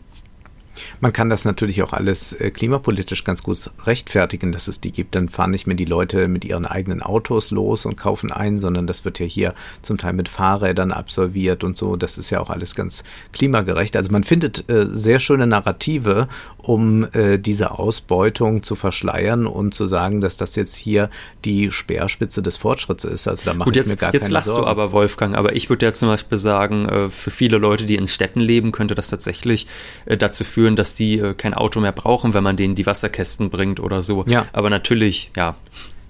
Man 1.00 1.12
kann 1.12 1.30
das 1.30 1.44
natürlich 1.44 1.82
auch 1.82 1.92
alles 1.92 2.32
äh, 2.32 2.50
klimapolitisch 2.50 3.24
ganz 3.24 3.42
gut 3.42 3.70
rechtfertigen, 3.84 4.52
dass 4.52 4.68
es 4.68 4.80
die 4.80 4.92
gibt. 4.92 5.14
Dann 5.14 5.28
fahren 5.28 5.50
nicht 5.50 5.66
mehr 5.66 5.76
die 5.76 5.84
Leute 5.84 6.28
mit 6.28 6.44
ihren 6.44 6.66
eigenen 6.66 7.02
Autos 7.02 7.50
los 7.50 7.86
und 7.86 7.96
kaufen 7.96 8.32
ein, 8.32 8.58
sondern 8.58 8.86
das 8.86 9.04
wird 9.04 9.18
ja 9.18 9.26
hier 9.26 9.54
zum 9.82 9.98
Teil 9.98 10.12
mit 10.12 10.28
Fahrrädern 10.28 10.92
absolviert 10.92 11.64
und 11.64 11.76
so. 11.76 11.96
Das 11.96 12.18
ist 12.18 12.30
ja 12.30 12.40
auch 12.40 12.50
alles 12.50 12.74
ganz 12.74 13.04
klimagerecht. 13.32 13.96
Also 13.96 14.12
man 14.12 14.24
findet 14.24 14.68
äh, 14.70 14.86
sehr 14.88 15.18
schöne 15.18 15.46
Narrative, 15.46 16.28
um 16.58 17.06
äh, 17.12 17.38
diese 17.38 17.72
Ausbeutung 17.72 18.62
zu 18.62 18.76
verschleiern 18.76 19.46
und 19.46 19.74
zu 19.74 19.86
sagen, 19.86 20.20
dass 20.20 20.36
das 20.36 20.56
jetzt 20.56 20.76
hier 20.76 21.10
die 21.44 21.70
Speerspitze 21.70 22.42
des 22.42 22.56
Fortschritts 22.56 23.04
ist. 23.04 23.28
Also 23.28 23.44
da 23.44 23.54
mache 23.54 23.70
ich 23.70 23.76
jetzt, 23.76 23.88
mir 23.88 23.96
gar 23.96 24.12
jetzt 24.12 24.24
keine 24.24 24.34
lachst 24.34 24.48
Sorgen. 24.48 24.64
du 24.64 24.68
aber, 24.68 24.92
Wolfgang, 24.92 25.36
aber 25.36 25.54
ich 25.54 25.68
würde 25.68 25.86
ja 25.86 25.92
zum 25.92 26.08
Beispiel 26.08 26.38
sagen, 26.38 27.10
für 27.10 27.30
viele 27.30 27.58
Leute, 27.58 27.84
die 27.86 27.96
in 27.96 28.06
Städten 28.06 28.40
leben, 28.40 28.72
könnte 28.72 28.94
das 28.94 29.08
tatsächlich 29.08 29.66
dazu 30.06 30.44
führen, 30.44 30.61
dass 30.76 30.94
die 30.94 31.18
äh, 31.18 31.34
kein 31.34 31.54
Auto 31.54 31.80
mehr 31.80 31.92
brauchen, 31.92 32.34
wenn 32.34 32.44
man 32.44 32.56
denen 32.56 32.74
die 32.74 32.86
Wasserkästen 32.86 33.50
bringt 33.50 33.80
oder 33.80 34.02
so. 34.02 34.24
Ja. 34.26 34.46
Aber 34.52 34.70
natürlich, 34.70 35.30
ja, 35.36 35.56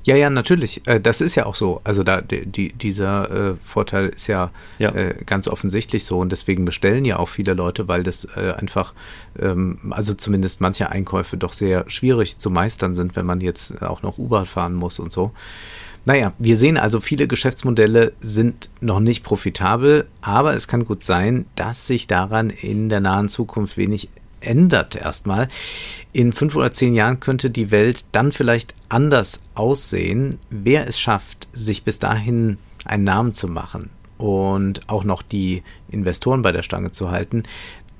ja, 0.04 0.16
ja, 0.16 0.30
natürlich. 0.30 0.87
Äh, 0.87 1.00
das 1.00 1.21
ist 1.21 1.35
ja 1.37 1.47
auch 1.47 1.54
so. 1.54 1.80
Also 1.85 2.02
da 2.02 2.21
die, 2.21 2.73
dieser 2.73 3.50
äh, 3.52 3.54
Vorteil 3.62 4.09
ist 4.09 4.26
ja, 4.26 4.50
ja. 4.78 4.90
Äh, 4.90 5.23
ganz 5.25 5.47
offensichtlich 5.47 6.04
so 6.04 6.18
und 6.18 6.32
deswegen 6.32 6.64
bestellen 6.64 7.04
ja 7.04 7.18
auch 7.18 7.28
viele 7.28 7.54
Leute, 7.54 7.88
weil 7.88 8.02
das 8.02 8.26
äh, 8.37 8.52
einfach, 8.52 8.94
ähm, 9.38 9.78
also 9.90 10.14
zumindest 10.14 10.61
manche 10.61 10.90
Einkäufe 10.90 11.37
doch 11.37 11.52
sehr 11.52 11.85
schwierig 11.88 12.38
zu 12.38 12.50
meistern 12.50 12.94
sind, 12.94 13.14
wenn 13.14 13.26
man 13.26 13.40
jetzt 13.40 13.82
auch 13.82 14.02
noch 14.02 14.18
Uber 14.18 14.44
fahren 14.44 14.75
muss 14.75 14.99
und 14.99 15.12
so. 15.12 15.32
Naja, 16.04 16.32
wir 16.37 16.56
sehen 16.56 16.78
also, 16.78 17.00
viele 17.00 17.28
Geschäftsmodelle 17.28 18.12
sind 18.21 18.71
noch 18.80 18.99
nicht 18.99 19.23
profitabel, 19.23 20.09
aber 20.21 20.56
es 20.56 20.66
kann 20.66 20.85
gut 20.85 21.04
sein, 21.04 21.47
dass 21.54 21.87
sich 21.87 22.09
daran 22.09 22.50
in 22.50 22.88
der 22.88 22.99
nahen 22.99 23.28
Zukunft 23.28 23.76
wenig 23.76 24.09
ändert 24.42 24.96
erstmal. 24.96 25.49
In 26.12 26.32
fünf 26.32 26.54
oder 26.54 26.72
zehn 26.72 26.94
Jahren 26.94 27.20
könnte 27.20 27.50
die 27.50 27.70
Welt 27.70 28.04
dann 28.12 28.32
vielleicht 28.32 28.75
anders 28.88 29.40
aussehen, 29.54 30.38
wer 30.50 30.87
es 30.87 31.00
schafft, 31.00 31.49
sich 31.52 31.84
bis 31.84 31.99
dahin 31.99 32.58
einen 32.84 33.04
Namen 33.04 33.34
zu 33.34 33.49
machen 33.49 33.90
und 34.18 34.88
auch 34.88 35.04
noch 35.04 35.22
die 35.22 35.62
Investoren 35.88 36.42
bei 36.42 36.52
der 36.52 36.62
Stange 36.62 36.92
zu 36.92 37.11
halten. 37.11 37.44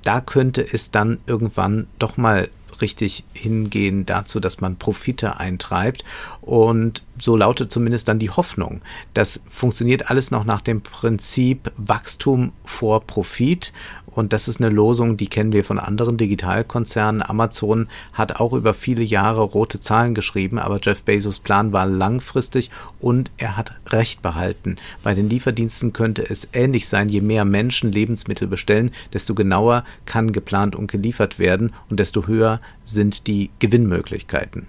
Da 0.03 0.21
könnte 0.21 0.61
es 0.61 0.91
dann 0.91 1.19
irgendwann 1.25 1.87
doch 1.97 2.17
mal 2.17 2.49
richtig 2.81 3.23
hingehen 3.33 4.05
dazu, 4.05 4.39
dass 4.39 4.61
man 4.61 4.75
Profite 4.75 5.39
eintreibt. 5.39 6.03
Und 6.41 7.03
so 7.17 7.35
lautet 7.35 7.71
zumindest 7.71 8.07
dann 8.07 8.19
die 8.19 8.29
Hoffnung. 8.29 8.81
Das 9.13 9.41
funktioniert 9.49 10.09
alles 10.09 10.31
noch 10.31 10.43
nach 10.43 10.61
dem 10.61 10.81
Prinzip 10.81 11.71
Wachstum 11.77 12.51
vor 12.65 13.01
Profit. 13.01 13.73
Und 14.15 14.33
das 14.33 14.47
ist 14.47 14.61
eine 14.61 14.69
Losung, 14.69 15.17
die 15.17 15.27
kennen 15.27 15.53
wir 15.53 15.63
von 15.63 15.79
anderen 15.79 16.17
Digitalkonzernen. 16.17 17.21
Amazon 17.21 17.87
hat 18.13 18.39
auch 18.39 18.53
über 18.53 18.73
viele 18.73 19.03
Jahre 19.03 19.41
rote 19.41 19.79
Zahlen 19.79 20.13
geschrieben, 20.13 20.59
aber 20.59 20.79
Jeff 20.81 21.03
Bezos 21.03 21.39
Plan 21.39 21.73
war 21.73 21.85
langfristig 21.85 22.69
und 22.99 23.31
er 23.37 23.57
hat 23.57 23.73
Recht 23.89 24.21
behalten. 24.21 24.77
Bei 25.03 25.13
den 25.13 25.29
Lieferdiensten 25.29 25.93
könnte 25.93 26.29
es 26.29 26.47
ähnlich 26.53 26.87
sein. 26.87 27.09
Je 27.09 27.21
mehr 27.21 27.45
Menschen 27.45 27.91
Lebensmittel 27.91 28.47
bestellen, 28.47 28.91
desto 29.13 29.35
genauer 29.35 29.83
kann 30.05 30.31
geplant 30.31 30.75
und 30.75 30.91
geliefert 30.91 31.39
werden 31.39 31.73
und 31.89 31.99
desto 31.99 32.27
höher 32.27 32.61
sind 32.83 33.27
die 33.27 33.49
Gewinnmöglichkeiten. 33.59 34.67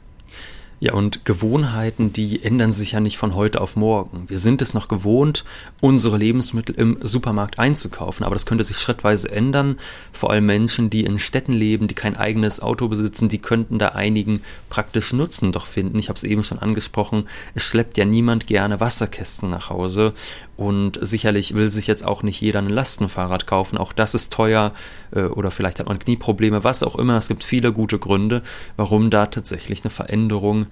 Ja, 0.85 0.93
und 0.93 1.25
Gewohnheiten, 1.25 2.13
die 2.13 2.45
ändern 2.45 2.75
sich 2.75 2.93
ja 2.93 3.01
nicht 3.01 3.17
von 3.17 3.35
heute 3.35 3.63
auf 3.63 3.75
morgen. 3.75 4.29
Wir 4.29 4.39
sind 4.39 4.61
es 4.61 4.75
noch 4.75 4.87
gewohnt, 4.87 5.47
unsere 5.81 6.19
Lebensmittel 6.19 6.75
im 6.75 6.99
Supermarkt 7.01 7.59
einzukaufen, 7.59 8.23
aber 8.23 8.35
das 8.35 8.45
könnte 8.45 8.65
sich 8.65 8.77
schrittweise 8.77 9.33
ändern. 9.33 9.79
Vor 10.13 10.31
allem 10.31 10.45
Menschen, 10.45 10.91
die 10.91 11.07
in 11.07 11.19
Städten 11.19 11.55
leben, 11.55 11.89
die 11.89 11.95
kein 11.95 12.19
eigenes 12.19 12.61
Auto 12.61 12.89
besitzen, 12.89 13.31
die 13.31 13.39
könnten 13.39 13.79
da 13.79 13.93
einigen 13.93 14.43
praktisch 14.69 15.15
Nutzen 15.15 15.53
doch 15.53 15.65
finden. 15.65 15.99
Ich 15.99 16.11
habe 16.11 16.19
es 16.19 16.25
eben 16.25 16.45
schon 16.45 16.59
angesprochen, 16.59 17.29
es 17.55 17.63
schleppt 17.63 17.97
ja 17.97 18.05
niemand 18.05 18.47
gerne 18.47 18.79
Wasserkästen 18.79 19.49
nach 19.49 19.71
Hause 19.71 20.13
und 20.57 20.99
sicherlich 21.03 21.55
will 21.55 21.71
sich 21.71 21.87
jetzt 21.87 22.05
auch 22.05 22.23
nicht 22.23 22.41
jeder 22.41 22.61
ein 22.61 22.69
Lastenfahrrad 22.69 23.47
kaufen. 23.47 23.79
Auch 23.79 23.93
das 23.93 24.15
ist 24.15 24.33
teuer 24.33 24.73
äh, 25.13 25.23
oder 25.23 25.51
vielleicht 25.51 25.81
hat 25.81 25.89
man 25.89 25.99
Knieprobleme, 25.99 26.65
was 26.65 26.83
auch 26.83 26.97
immer. 26.97 27.17
Es 27.17 27.29
gibt 27.29 27.45
viele 27.45 27.73
gute 27.73 27.99
Gründe, 27.99 28.43
warum 28.77 29.11
da 29.11 29.27
tatsächlich 29.27 29.83
eine 29.83 29.91
Veränderung 29.91 30.67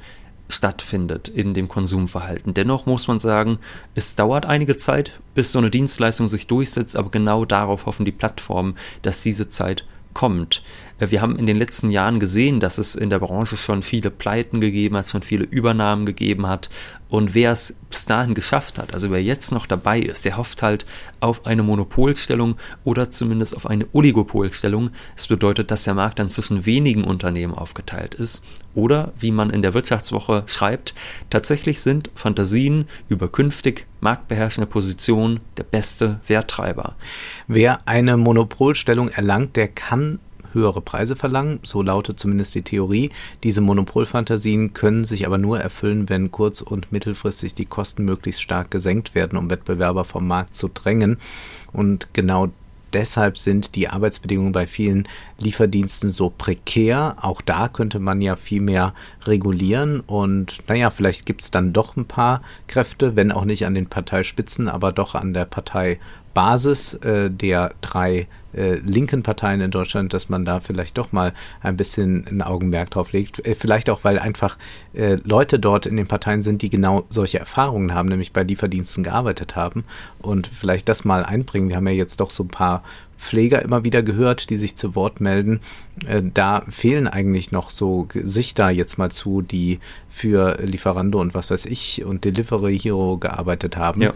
stattfindet 0.49 1.29
in 1.29 1.55
dem 1.55 1.69
Konsumverhalten. 1.69 2.55
Dennoch 2.55 2.87
muss 2.87 3.09
man 3.09 3.19
sagen, 3.19 3.59
es 3.95 4.15
dauert 4.15 4.47
einige 4.47 4.77
Zeit, 4.77 5.21
bis 5.35 5.53
so 5.53 5.59
eine 5.59 5.71
Dienstleistung 5.71 6.29
sich 6.29 6.47
durchsetzt, 6.47 6.97
aber 6.97 7.11
genau 7.11 7.45
darauf 7.45 7.87
hoffen 7.87 8.05
die 8.05 8.12
Plattformen, 8.12 8.77
dass 9.03 9.23
diese 9.23 9.49
Zeit 9.49 9.85
kommt. 10.15 10.62
Äh, 10.99 11.11
wir 11.11 11.21
haben 11.23 11.37
in 11.37 11.47
den 11.47 11.57
letzten 11.57 11.91
Jahren 11.91 12.21
gesehen, 12.21 12.61
dass 12.61 12.79
es 12.79 12.95
in 12.95 13.11
der 13.11 13.19
Branche 13.19 13.57
schon 13.57 13.83
viele 13.83 14.11
Pleiten 14.11 14.61
gegeben 14.61 14.97
hat, 14.97 15.09
schon 15.09 15.23
viele 15.23 15.45
Übernahmen 15.45 16.07
gegeben 16.07 16.47
hat. 16.47 16.71
Und 17.12 17.35
wer 17.35 17.52
es 17.52 17.76
bis 17.90 18.07
dahin 18.07 18.33
geschafft 18.33 18.78
hat, 18.78 18.95
also 18.95 19.11
wer 19.11 19.23
jetzt 19.23 19.52
noch 19.52 19.66
dabei 19.66 20.00
ist, 20.00 20.25
der 20.25 20.38
hofft 20.38 20.62
halt 20.62 20.87
auf 21.21 21.45
eine 21.45 21.62
Monopolstellung 21.62 22.57
oder 22.85 23.11
zumindest 23.11 23.54
auf 23.54 23.66
eine 23.66 23.85
Oligopolstellung. 23.92 24.88
Es 25.14 25.16
das 25.16 25.26
bedeutet, 25.26 25.71
dass 25.71 25.85
der 25.85 25.92
Markt 25.92 26.19
dann 26.19 26.31
zwischen 26.31 26.64
wenigen 26.64 27.04
Unternehmen 27.04 27.52
aufgeteilt 27.52 28.14
ist. 28.14 28.42
Oder, 28.75 29.12
wie 29.19 29.31
man 29.31 29.50
in 29.50 29.61
der 29.61 29.75
Wirtschaftswoche 29.75 30.45
schreibt, 30.47 30.95
tatsächlich 31.28 31.83
sind 31.83 32.11
Fantasien 32.14 32.87
über 33.11 33.28
künftig 33.28 33.87
marktbeherrschende 34.00 34.66
Positionen 34.66 35.40
der 35.59 35.64
beste 35.64 36.19
Werttreiber. 36.26 36.97
Wer 37.47 37.87
eine 37.87 38.16
Monopolstellung 38.16 39.11
erlangt, 39.11 39.57
der 39.57 39.69
kann 39.69 40.19
höhere 40.52 40.80
Preise 40.80 41.16
verlangen, 41.16 41.61
so 41.62 41.82
lautet 41.82 42.18
zumindest 42.18 42.54
die 42.54 42.62
Theorie. 42.62 43.11
Diese 43.42 43.61
Monopolfantasien 43.61 44.73
können 44.73 45.04
sich 45.04 45.26
aber 45.26 45.38
nur 45.38 45.61
erfüllen, 45.61 46.09
wenn 46.09 46.30
kurz- 46.30 46.62
und 46.62 46.92
mittelfristig 46.92 47.54
die 47.54 47.66
Kosten 47.66 48.04
möglichst 48.04 48.42
stark 48.42 48.71
gesenkt 48.71 49.14
werden, 49.14 49.38
um 49.38 49.50
Wettbewerber 49.50 50.04
vom 50.04 50.26
Markt 50.26 50.54
zu 50.54 50.68
drängen. 50.68 51.18
Und 51.73 52.09
genau 52.12 52.50
deshalb 52.92 53.38
sind 53.38 53.75
die 53.75 53.88
Arbeitsbedingungen 53.88 54.52
bei 54.52 54.66
vielen 54.66 55.09
Lieferdiensten 55.38 56.11
so 56.11 56.30
prekär. 56.30 57.16
Auch 57.21 57.40
da 57.40 57.68
könnte 57.68 57.99
man 57.99 58.21
ja 58.21 58.37
viel 58.37 58.61
mehr 58.61 58.94
regulieren 59.25 60.00
und 60.00 60.62
naja, 60.68 60.90
vielleicht 60.90 61.26
gibt 61.26 61.42
es 61.42 61.50
dann 61.50 61.73
doch 61.73 61.97
ein 61.97 62.06
paar 62.06 62.42
Kräfte, 62.66 63.16
wenn 63.16 63.32
auch 63.32 63.44
nicht 63.44 63.66
an 63.66 63.75
den 63.75 63.87
Parteispitzen, 63.87 64.68
aber 64.68 64.92
doch 64.92 65.14
an 65.14 65.35
der 65.35 65.44
Parteibasis 66.33 66.95
äh, 66.95 67.31
der 67.31 67.75
drei 67.81 68.27
äh, 68.55 68.75
linken 68.77 69.23
Parteien 69.23 69.61
in 69.61 69.71
Deutschland, 69.71 70.12
dass 70.12 70.29
man 70.29 70.45
da 70.45 70.61
vielleicht 70.61 70.99
doch 70.99 71.12
mal 71.12 71.33
ein 71.62 71.77
bisschen 71.77 72.27
ein 72.29 72.43
Augenmerk 72.43 72.91
drauf 72.91 73.12
legt. 73.12 73.45
Äh, 73.47 73.55
vielleicht 73.55 73.89
auch, 73.89 74.05
weil 74.05 74.19
einfach 74.19 74.59
äh, 74.95 75.17
Leute 75.25 75.59
dort 75.59 75.87
in 75.87 75.97
den 75.97 76.07
Parteien 76.07 76.43
sind, 76.43 76.62
die 76.62 76.71
genau 76.71 77.05
solche 77.09 77.39
Erfahrungen 77.39 77.95
haben, 77.95 78.09
nämlich 78.09 78.33
bei 78.33 78.43
Lieferdiensten 78.43 79.05
gearbeitet 79.05 79.57
haben 79.57 79.85
und 80.21 80.47
vielleicht 80.47 80.89
das 80.89 81.05
mal 81.05 81.25
einbringen. 81.25 81.69
Wir 81.69 81.77
haben 81.77 81.87
ja 81.87 81.95
jetzt 81.95 82.21
doch 82.21 82.31
so 82.31 82.45
ein 82.45 82.49
paar 82.49 82.83
Pfleger 83.19 83.62
immer 83.62 83.85
wieder 83.85 84.03
gehört, 84.03 84.51
die 84.51 84.57
sich 84.57 84.77
zu 84.77 84.95
Wort 84.97 85.21
melden. 85.21 85.61
Äh, 86.07 86.23
da 86.35 86.62
fehlen 86.69 87.07
eigentlich 87.07 87.53
noch 87.53 87.71
so 87.71 88.05
Gesichter 88.09 88.69
jetzt 88.71 88.99
mal 88.99 89.11
zu, 89.11 89.43
die 89.43 89.81
für 90.11 90.59
Lieferando 90.62 91.21
und 91.21 91.33
was 91.33 91.51
weiß 91.51 91.67
ich 91.67 92.05
und 92.05 92.25
Delivery 92.25 92.79
Hero 92.79 93.17
gearbeitet 93.17 93.77
haben. 93.77 94.03
Ja. 94.03 94.12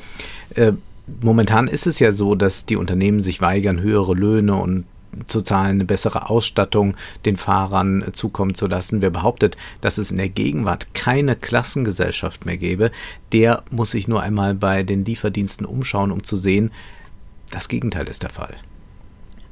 Momentan 1.23 1.69
ist 1.69 1.87
es 1.87 1.99
ja 1.99 2.13
so, 2.13 2.35
dass 2.35 2.67
die 2.67 2.77
Unternehmen 2.77 3.21
sich 3.21 3.41
weigern, 3.41 3.81
höhere 3.81 4.15
Löhne 4.15 4.57
und 4.57 4.85
zu 5.29 5.41
zahlen, 5.41 5.77
eine 5.77 5.85
bessere 5.85 6.29
Ausstattung 6.29 6.97
den 7.25 7.37
Fahrern 7.37 8.05
zukommen 8.13 8.55
zu 8.55 8.67
lassen. 8.67 9.01
Wer 9.01 9.11
behauptet, 9.11 9.57
dass 9.81 9.99
es 9.99 10.11
in 10.11 10.19
der 10.19 10.29
Gegenwart 10.29 10.93
keine 10.95 11.37
Klassengesellschaft 11.37 12.45
mehr 12.45 12.59
gäbe, 12.59 12.91
der 13.33 13.63
muss 13.71 13.93
sich 13.93 14.09
nur 14.09 14.23
einmal 14.23 14.55
bei 14.55 14.83
den 14.83 15.05
Lieferdiensten 15.05 15.65
umschauen, 15.65 16.11
um 16.11 16.23
zu 16.23 16.37
sehen, 16.37 16.71
das 17.51 17.69
Gegenteil 17.69 18.09
ist 18.09 18.23
der 18.23 18.31
Fall. 18.31 18.57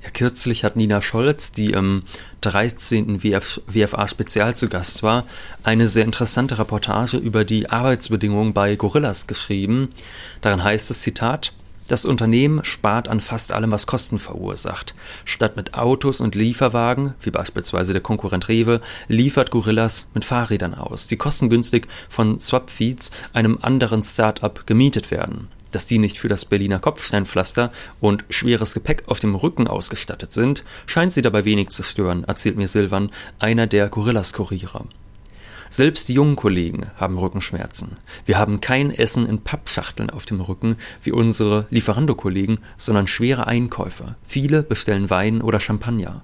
Ja, 0.04 0.10
kürzlich 0.10 0.64
hat 0.64 0.76
Nina 0.76 1.00
Scholz, 1.00 1.50
die 1.50 1.70
im 1.70 2.02
13. 2.42 3.22
WF, 3.22 3.62
WFA-Spezial 3.66 4.54
zu 4.54 4.68
Gast 4.68 5.02
war, 5.02 5.24
eine 5.62 5.88
sehr 5.88 6.04
interessante 6.04 6.58
Reportage 6.58 7.16
über 7.16 7.46
die 7.46 7.70
Arbeitsbedingungen 7.70 8.52
bei 8.52 8.76
Gorillas 8.76 9.26
geschrieben. 9.26 9.92
Darin 10.42 10.62
heißt 10.62 10.90
es, 10.90 11.00
Zitat, 11.00 11.54
das 11.88 12.04
Unternehmen 12.04 12.62
spart 12.64 13.08
an 13.08 13.22
fast 13.22 13.52
allem, 13.52 13.72
was 13.72 13.86
Kosten 13.86 14.18
verursacht. 14.18 14.94
Statt 15.24 15.56
mit 15.56 15.72
Autos 15.72 16.20
und 16.20 16.34
Lieferwagen, 16.34 17.14
wie 17.22 17.30
beispielsweise 17.30 17.94
der 17.94 18.02
Konkurrent 18.02 18.48
Rewe, 18.48 18.82
liefert 19.08 19.50
Gorillas 19.50 20.10
mit 20.12 20.26
Fahrrädern 20.26 20.74
aus, 20.74 21.08
die 21.08 21.16
kostengünstig 21.16 21.86
von 22.10 22.38
Swapfeeds, 22.38 23.10
einem 23.32 23.58
anderen 23.62 24.02
Start-up, 24.02 24.66
gemietet 24.66 25.10
werden 25.10 25.48
dass 25.74 25.86
die 25.86 25.98
nicht 25.98 26.18
für 26.18 26.28
das 26.28 26.44
Berliner 26.44 26.78
Kopfsteinpflaster 26.78 27.72
und 28.00 28.24
schweres 28.30 28.74
Gepäck 28.74 29.04
auf 29.06 29.20
dem 29.20 29.34
Rücken 29.34 29.66
ausgestattet 29.66 30.32
sind, 30.32 30.64
scheint 30.86 31.12
sie 31.12 31.22
dabei 31.22 31.44
wenig 31.44 31.70
zu 31.70 31.82
stören, 31.82 32.24
erzählt 32.24 32.56
mir 32.56 32.68
Silvan, 32.68 33.10
einer 33.38 33.66
der 33.66 33.88
Gorillas-Kurierer. 33.88 34.84
Selbst 35.70 36.08
die 36.08 36.14
jungen 36.14 36.36
Kollegen 36.36 36.86
haben 36.96 37.18
Rückenschmerzen. 37.18 37.96
Wir 38.26 38.38
haben 38.38 38.60
kein 38.60 38.92
Essen 38.92 39.26
in 39.26 39.40
Pappschachteln 39.40 40.08
auf 40.08 40.24
dem 40.24 40.40
Rücken 40.40 40.76
wie 41.02 41.10
unsere 41.10 41.66
Lieferando-Kollegen, 41.70 42.58
sondern 42.76 43.08
schwere 43.08 43.48
Einkäufe. 43.48 44.14
Viele 44.24 44.62
bestellen 44.62 45.10
Wein 45.10 45.42
oder 45.42 45.58
Champagner. 45.58 46.22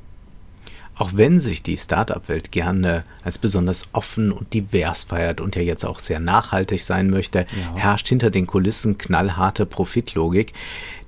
Auch 1.00 1.12
wenn 1.14 1.40
sich 1.40 1.62
die 1.62 1.78
Startup-Welt 1.78 2.52
gerne 2.52 3.04
als 3.24 3.38
besonders 3.38 3.84
offen 3.92 4.32
und 4.32 4.52
divers 4.52 5.04
feiert 5.04 5.40
und 5.40 5.56
ja 5.56 5.62
jetzt 5.62 5.86
auch 5.86 5.98
sehr 5.98 6.20
nachhaltig 6.20 6.84
sein 6.84 7.08
möchte, 7.08 7.38
ja. 7.38 7.74
herrscht 7.74 8.08
hinter 8.08 8.28
den 8.28 8.46
Kulissen 8.46 8.98
knallharte 8.98 9.64
Profitlogik. 9.64 10.52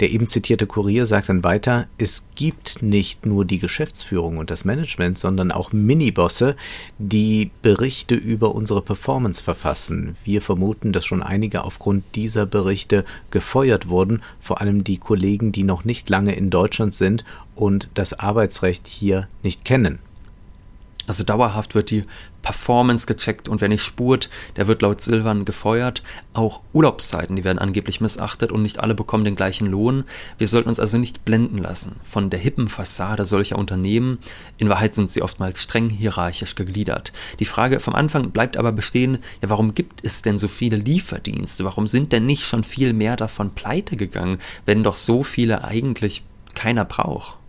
Der 0.01 0.09
eben 0.09 0.29
zitierte 0.29 0.67
Kurier 0.67 1.05
sagt 1.05 1.29
dann 1.29 1.45
weiter, 1.45 1.89
es 1.99 2.25
gibt 2.37 2.81
nicht 2.81 3.27
nur 3.27 3.45
die 3.45 3.59
Geschäftsführung 3.59 4.39
und 4.39 4.51
das 4.51 4.65
Management, 4.65 5.19
sondern 5.19 5.53
auch 5.53 5.73
Minibosse, 5.73 6.57
die 6.97 7.51
Berichte 7.61 8.15
über 8.15 8.55
unsere 8.55 8.81
Performance 8.81 9.43
verfassen. 9.43 10.17
Wir 10.25 10.41
vermuten, 10.41 10.95
dass 10.95 11.05
schon 11.05 11.23
einige 11.23 11.65
aufgrund 11.65 12.03
dieser 12.15 12.47
Berichte 12.47 13.05
gefeuert 13.31 13.91
wurden, 13.91 14.23
vor 14.41 14.63
allem 14.63 14.85
die 14.85 14.97
Kollegen, 14.97 15.53
die 15.53 15.65
noch 15.65 15.85
nicht 15.85 16.09
lange 16.09 16.35
in 16.35 16.49
Deutschland 16.49 16.95
sind 16.95 17.25
und 17.55 17.89
das 17.95 18.15
Arbeitsrecht 18.15 18.87
hier 18.87 19.29
nicht 19.43 19.65
kennen. 19.65 19.99
Also 21.07 21.25
dauerhaft 21.25 21.75
wird 21.75 21.91
die 21.91 22.05
Performance 22.43 23.07
gecheckt 23.07 23.49
und 23.49 23.61
wer 23.61 23.69
nicht 23.69 23.83
spurt, 23.83 24.31
der 24.57 24.67
wird 24.67 24.83
laut 24.83 25.01
Silvan 25.01 25.45
gefeuert. 25.45 26.03
Auch 26.33 26.61
Urlaubszeiten, 26.73 27.37
die 27.37 27.45
werden 27.45 27.59
angeblich 27.59 28.01
missachtet 28.01 28.53
und 28.53 28.63
nicht 28.63 28.81
alle 28.81 28.95
bekommen 28.95 29.25
den 29.25 29.37
gleichen 29.37 29.67
Lohn. 29.67 30.05
Wir 30.39 30.49
sollten 30.49 30.69
uns 30.69 30.81
also 30.81 30.99
nicht 30.99 31.25
blenden 31.25 31.59
lassen 31.59 31.97
von 32.05 32.31
der 32.31 32.41
hippen 32.41 32.69
Fassade 32.69 33.27
solcher 33.27 33.59
Unternehmen. 33.59 34.19
In 34.59 34.69
Wahrheit 34.69 34.95
sind 34.95 35.11
sie 35.11 35.23
oftmals 35.23 35.59
streng 35.59 35.89
hierarchisch 35.89 36.55
gegliedert. 36.55 37.13
Die 37.41 37.45
Frage 37.45 37.81
vom 37.81 37.95
Anfang 37.95 38.31
bleibt 38.31 38.57
aber 38.57 38.73
bestehen, 38.73 39.19
ja 39.43 39.51
warum 39.51 39.75
gibt 39.75 40.05
es 40.05 40.23
denn 40.23 40.39
so 40.39 40.49
viele 40.49 40.77
Lieferdienste? 40.77 41.65
Warum 41.65 41.87
sind 41.87 42.13
denn 42.13 42.27
nicht 42.27 42.45
schon 42.45 42.65
viel 42.65 42.93
mehr 42.93 43.17
davon 43.17 43.51
pleite 43.51 43.97
gegangen, 43.97 44.39
wenn 44.67 44.83
doch 44.83 44.97
so 44.97 45.23
viele 45.23 45.65
eigentlich 45.65 46.23
keiner 46.55 46.85
braucht? 46.85 47.42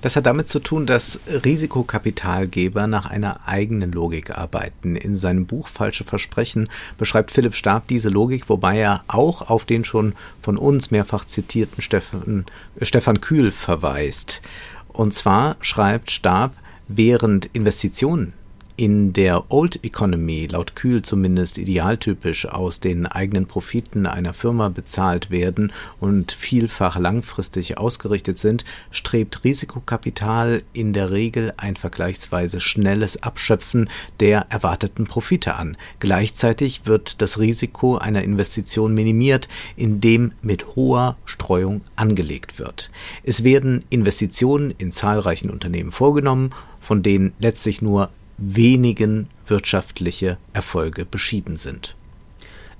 Das 0.00 0.16
hat 0.16 0.26
damit 0.26 0.48
zu 0.48 0.60
tun, 0.60 0.86
dass 0.86 1.20
Risikokapitalgeber 1.26 2.86
nach 2.86 3.10
einer 3.10 3.46
eigenen 3.46 3.92
Logik 3.92 4.30
arbeiten. 4.30 4.96
In 4.96 5.16
seinem 5.16 5.46
Buch 5.46 5.68
Falsche 5.68 6.04
Versprechen 6.04 6.68
beschreibt 6.98 7.30
Philipp 7.30 7.54
Stab 7.54 7.88
diese 7.88 8.08
Logik, 8.08 8.48
wobei 8.48 8.78
er 8.78 9.04
auch 9.08 9.50
auf 9.50 9.64
den 9.64 9.84
schon 9.84 10.14
von 10.40 10.56
uns 10.56 10.90
mehrfach 10.90 11.24
zitierten 11.24 11.82
Stefan, 11.82 12.46
Stefan 12.80 13.20
Kühl 13.20 13.50
verweist. 13.50 14.42
Und 14.88 15.14
zwar 15.14 15.56
schreibt 15.60 16.10
Stab, 16.10 16.52
während 16.88 17.46
Investitionen 17.52 18.32
in 18.80 19.12
der 19.12 19.52
Old 19.52 19.84
Economy, 19.84 20.46
laut 20.46 20.74
Kühl 20.74 21.02
zumindest 21.02 21.58
idealtypisch, 21.58 22.46
aus 22.46 22.80
den 22.80 23.04
eigenen 23.04 23.44
Profiten 23.44 24.06
einer 24.06 24.32
Firma 24.32 24.70
bezahlt 24.70 25.30
werden 25.30 25.70
und 26.00 26.32
vielfach 26.32 26.98
langfristig 26.98 27.76
ausgerichtet 27.76 28.38
sind, 28.38 28.64
strebt 28.90 29.44
Risikokapital 29.44 30.62
in 30.72 30.94
der 30.94 31.10
Regel 31.10 31.52
ein 31.58 31.76
vergleichsweise 31.76 32.58
schnelles 32.58 33.22
Abschöpfen 33.22 33.90
der 34.18 34.46
erwarteten 34.48 35.04
Profite 35.04 35.56
an. 35.56 35.76
Gleichzeitig 35.98 36.86
wird 36.86 37.20
das 37.20 37.38
Risiko 37.38 37.98
einer 37.98 38.22
Investition 38.22 38.94
minimiert, 38.94 39.50
indem 39.76 40.32
mit 40.40 40.74
hoher 40.74 41.18
Streuung 41.26 41.82
angelegt 41.96 42.58
wird. 42.58 42.90
Es 43.24 43.44
werden 43.44 43.84
Investitionen 43.90 44.72
in 44.78 44.90
zahlreichen 44.90 45.50
Unternehmen 45.50 45.92
vorgenommen, 45.92 46.54
von 46.80 47.02
denen 47.02 47.34
letztlich 47.38 47.82
nur 47.82 48.08
wenigen 48.40 49.28
wirtschaftliche 49.46 50.38
Erfolge 50.52 51.04
beschieden 51.04 51.56
sind. 51.56 51.94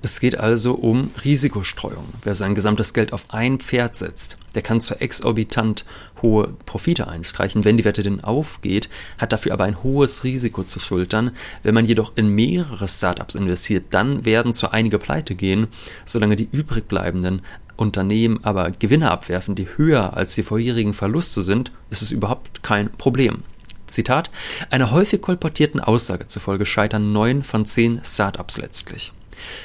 Es 0.02 0.18
geht 0.18 0.38
also 0.38 0.72
um 0.72 1.10
Risikostreuung. 1.24 2.06
Wer 2.22 2.34
sein 2.34 2.54
gesamtes 2.54 2.94
Geld 2.94 3.12
auf 3.12 3.26
ein 3.28 3.58
Pferd 3.58 3.94
setzt, 3.94 4.38
der 4.54 4.62
kann 4.62 4.80
zwar 4.80 5.02
exorbitant 5.02 5.84
hohe 6.22 6.54
Profite 6.64 7.06
einstreichen, 7.06 7.66
wenn 7.66 7.76
die 7.76 7.84
Wette 7.84 8.02
denn 8.02 8.24
aufgeht, 8.24 8.88
hat 9.18 9.34
dafür 9.34 9.52
aber 9.52 9.64
ein 9.64 9.82
hohes 9.82 10.24
Risiko 10.24 10.64
zu 10.64 10.80
schultern. 10.80 11.32
Wenn 11.62 11.74
man 11.74 11.84
jedoch 11.84 12.16
in 12.16 12.28
mehrere 12.28 12.88
Startups 12.88 13.34
investiert, 13.34 13.84
dann 13.90 14.24
werden 14.24 14.54
zwar 14.54 14.72
einige 14.72 14.98
pleite 14.98 15.34
gehen, 15.34 15.66
solange 16.06 16.36
die 16.36 16.48
übrig 16.50 16.88
bleibenden 16.88 17.42
Unternehmen 17.76 18.42
aber 18.42 18.70
Gewinne 18.70 19.10
abwerfen, 19.10 19.54
die 19.54 19.68
höher 19.76 20.16
als 20.16 20.34
die 20.34 20.42
vorherigen 20.42 20.94
Verluste 20.94 21.42
sind, 21.42 21.72
ist 21.90 22.00
es 22.00 22.10
überhaupt 22.10 22.62
kein 22.62 22.90
Problem. 22.90 23.42
Zitat, 23.90 24.30
einer 24.70 24.90
häufig 24.90 25.20
kolportierten 25.20 25.80
Aussage 25.80 26.26
zufolge 26.26 26.66
scheitern 26.66 27.12
neun 27.12 27.42
von 27.42 27.66
zehn 27.66 28.00
Startups 28.04 28.56
letztlich. 28.56 29.12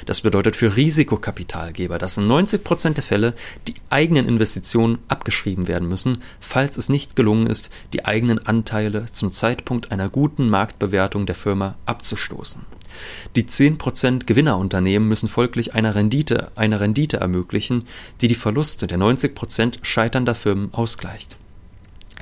Das 0.06 0.20
bedeutet 0.20 0.56
für 0.56 0.76
Risikokapitalgeber, 0.76 1.98
dass 1.98 2.16
in 2.16 2.26
90 2.26 2.64
Prozent 2.64 2.96
der 2.96 3.04
Fälle 3.04 3.34
die 3.68 3.74
eigenen 3.90 4.26
Investitionen 4.26 4.98
abgeschrieben 5.08 5.68
werden 5.68 5.88
müssen, 5.88 6.22
falls 6.40 6.78
es 6.78 6.88
nicht 6.88 7.16
gelungen 7.16 7.46
ist, 7.46 7.70
die 7.92 8.04
eigenen 8.04 8.38
Anteile 8.46 9.06
zum 9.06 9.32
Zeitpunkt 9.32 9.92
einer 9.92 10.08
guten 10.08 10.48
Marktbewertung 10.48 11.26
der 11.26 11.34
Firma 11.34 11.76
abzustoßen. 11.86 12.62
Die 13.34 13.44
10% 13.44 14.24
Gewinnerunternehmen 14.24 15.06
müssen 15.06 15.28
folglich 15.28 15.74
eine 15.74 15.94
Rendite, 15.94 16.50
eine 16.56 16.80
Rendite 16.80 17.18
ermöglichen, 17.18 17.84
die 18.22 18.28
die 18.28 18.34
Verluste 18.34 18.86
der 18.86 18.98
90% 18.98 19.78
scheiternder 19.82 20.34
Firmen 20.34 20.72
ausgleicht. 20.72 21.36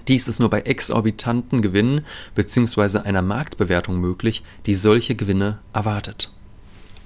Dies 0.09 0.29
ist 0.29 0.39
nur 0.39 0.51
bei 0.51 0.61
exorbitanten 0.61 1.63
Gewinnen 1.63 2.05
bzw. 2.35 2.99
einer 2.99 3.23
Marktbewertung 3.23 3.99
möglich, 4.01 4.43
die 4.67 4.75
solche 4.75 5.15
Gewinne 5.15 5.59
erwartet. 5.73 6.31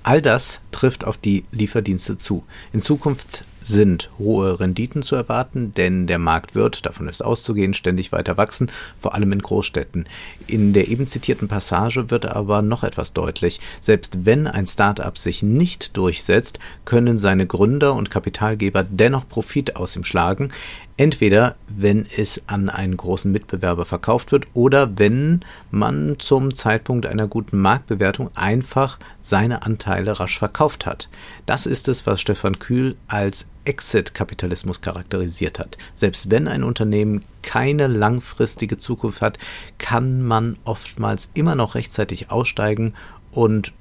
All 0.02 0.22
das 0.22 0.60
trifft 0.72 1.04
auf 1.04 1.16
die 1.16 1.44
Lieferdienste 1.52 2.18
zu. 2.18 2.44
In 2.72 2.80
Zukunft 2.80 3.44
sind 3.62 4.10
hohe 4.18 4.60
Renditen 4.60 5.02
zu 5.02 5.16
erwarten, 5.16 5.74
denn 5.74 6.06
der 6.06 6.18
Markt 6.18 6.54
wird, 6.54 6.86
davon 6.86 7.08
ist 7.08 7.24
auszugehen, 7.24 7.74
ständig 7.74 8.12
weiter 8.12 8.36
wachsen, 8.36 8.70
vor 9.00 9.14
allem 9.14 9.32
in 9.32 9.42
Großstädten. 9.42 10.08
In 10.46 10.72
der 10.72 10.88
eben 10.88 11.06
zitierten 11.06 11.48
Passage 11.48 12.10
wird 12.10 12.26
aber 12.26 12.62
noch 12.62 12.84
etwas 12.84 13.12
deutlich. 13.12 13.60
Selbst 13.80 14.24
wenn 14.24 14.46
ein 14.46 14.66
Start-up 14.66 15.18
sich 15.18 15.42
nicht 15.42 15.96
durchsetzt, 15.96 16.58
können 16.84 17.18
seine 17.18 17.46
Gründer 17.46 17.94
und 17.94 18.10
Kapitalgeber 18.10 18.84
dennoch 18.84 19.28
Profit 19.28 19.76
aus 19.76 19.96
ihm 19.96 20.04
schlagen. 20.04 20.50
Entweder 20.96 21.54
wenn 21.68 22.06
es 22.16 22.42
an 22.48 22.68
einen 22.68 22.96
großen 22.96 23.30
Mitbewerber 23.30 23.84
verkauft 23.84 24.32
wird 24.32 24.46
oder 24.54 24.98
wenn 24.98 25.44
man 25.70 26.16
zum 26.18 26.54
Zeitpunkt 26.54 27.06
einer 27.06 27.28
guten 27.28 27.60
Marktbewertung 27.60 28.30
einfach 28.34 28.98
seine 29.20 29.62
Anteile 29.62 30.18
rasch 30.18 30.40
verkauft 30.40 30.86
hat. 30.86 31.08
Das 31.46 31.66
ist 31.66 31.86
es, 31.86 32.04
was 32.04 32.20
Stefan 32.20 32.58
Kühl 32.58 32.96
als 33.06 33.46
Exit-Kapitalismus 33.68 34.80
charakterisiert 34.80 35.58
hat. 35.58 35.76
Selbst 35.94 36.30
wenn 36.30 36.48
ein 36.48 36.64
Unternehmen 36.64 37.24
keine 37.42 37.86
langfristige 37.86 38.78
Zukunft 38.78 39.20
hat, 39.20 39.38
kann 39.76 40.22
man 40.22 40.56
oftmals 40.64 41.30
immer 41.34 41.54
noch 41.54 41.74
rechtzeitig 41.74 42.30
aussteigen 42.30 42.94
und 43.30 43.72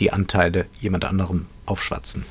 die 0.00 0.12
Anteile 0.12 0.66
jemand 0.80 1.04
anderem 1.04 1.46
aufschwatzen. 1.66 2.24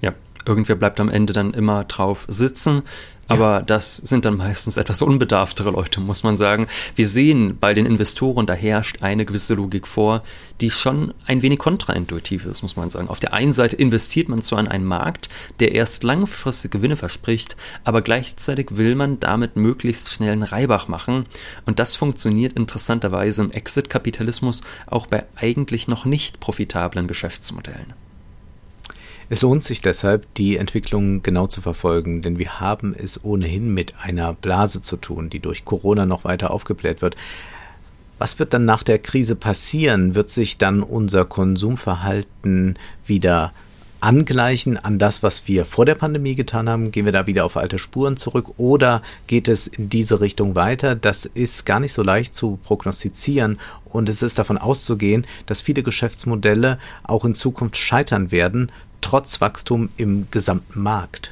Ja, 0.00 0.14
irgendwer 0.46 0.76
bleibt 0.76 1.00
am 1.00 1.08
Ende 1.08 1.32
dann 1.32 1.52
immer 1.52 1.84
drauf 1.84 2.24
sitzen. 2.28 2.82
Aber 3.28 3.62
das 3.62 3.96
sind 3.96 4.24
dann 4.24 4.36
meistens 4.36 4.76
etwas 4.76 5.02
unbedarftere 5.02 5.70
Leute, 5.70 6.00
muss 6.00 6.22
man 6.22 6.36
sagen. 6.36 6.68
Wir 6.94 7.08
sehen 7.08 7.58
bei 7.58 7.74
den 7.74 7.86
Investoren, 7.86 8.46
da 8.46 8.54
herrscht 8.54 9.02
eine 9.02 9.24
gewisse 9.26 9.54
Logik 9.54 9.88
vor, 9.88 10.22
die 10.60 10.70
schon 10.70 11.12
ein 11.26 11.42
wenig 11.42 11.58
kontraintuitiv 11.58 12.46
ist, 12.46 12.62
muss 12.62 12.76
man 12.76 12.90
sagen. 12.90 13.08
Auf 13.08 13.20
der 13.20 13.32
einen 13.32 13.52
Seite 13.52 13.76
investiert 13.76 14.28
man 14.28 14.42
zwar 14.42 14.60
in 14.60 14.68
einen 14.68 14.84
Markt, 14.84 15.28
der 15.60 15.72
erst 15.72 16.04
langfristige 16.04 16.78
Gewinne 16.78 16.96
verspricht, 16.96 17.56
aber 17.84 18.02
gleichzeitig 18.02 18.76
will 18.76 18.94
man 18.94 19.18
damit 19.18 19.56
möglichst 19.56 20.12
schnell 20.12 20.32
einen 20.32 20.42
Reibach 20.42 20.88
machen. 20.88 21.26
Und 21.64 21.78
das 21.78 21.96
funktioniert 21.96 22.52
interessanterweise 22.52 23.42
im 23.42 23.50
Exit-Kapitalismus 23.50 24.62
auch 24.86 25.06
bei 25.06 25.24
eigentlich 25.36 25.88
noch 25.88 26.04
nicht 26.04 26.38
profitablen 26.40 27.06
Geschäftsmodellen. 27.08 28.05
Es 29.28 29.42
lohnt 29.42 29.64
sich 29.64 29.82
deshalb, 29.82 30.32
die 30.34 30.56
Entwicklung 30.56 31.20
genau 31.22 31.48
zu 31.48 31.60
verfolgen, 31.60 32.22
denn 32.22 32.38
wir 32.38 32.60
haben 32.60 32.94
es 32.96 33.24
ohnehin 33.24 33.74
mit 33.74 33.94
einer 34.00 34.34
Blase 34.34 34.82
zu 34.82 34.96
tun, 34.96 35.30
die 35.30 35.40
durch 35.40 35.64
Corona 35.64 36.06
noch 36.06 36.22
weiter 36.22 36.52
aufgebläht 36.52 37.02
wird. 37.02 37.16
Was 38.18 38.38
wird 38.38 38.54
dann 38.54 38.64
nach 38.64 38.84
der 38.84 39.00
Krise 39.00 39.34
passieren? 39.34 40.14
Wird 40.14 40.30
sich 40.30 40.58
dann 40.58 40.80
unser 40.80 41.24
Konsumverhalten 41.24 42.78
wieder 43.04 43.52
angleichen 43.98 44.76
an 44.76 45.00
das, 45.00 45.24
was 45.24 45.48
wir 45.48 45.64
vor 45.64 45.86
der 45.86 45.96
Pandemie 45.96 46.36
getan 46.36 46.68
haben? 46.68 46.92
Gehen 46.92 47.06
wir 47.06 47.12
da 47.12 47.26
wieder 47.26 47.44
auf 47.44 47.56
alte 47.56 47.78
Spuren 47.78 48.16
zurück 48.16 48.54
oder 48.58 49.02
geht 49.26 49.48
es 49.48 49.66
in 49.66 49.88
diese 49.88 50.20
Richtung 50.20 50.54
weiter? 50.54 50.94
Das 50.94 51.26
ist 51.26 51.66
gar 51.66 51.80
nicht 51.80 51.92
so 51.92 52.04
leicht 52.04 52.34
zu 52.34 52.58
prognostizieren 52.62 53.58
und 53.86 54.08
es 54.08 54.22
ist 54.22 54.38
davon 54.38 54.58
auszugehen, 54.58 55.26
dass 55.46 55.62
viele 55.62 55.82
Geschäftsmodelle 55.82 56.78
auch 57.02 57.24
in 57.24 57.34
Zukunft 57.34 57.76
scheitern 57.76 58.30
werden, 58.30 58.70
trotz 59.06 59.40
Wachstum 59.40 59.90
im 59.96 60.26
gesamten 60.32 60.82
Markt. 60.82 61.30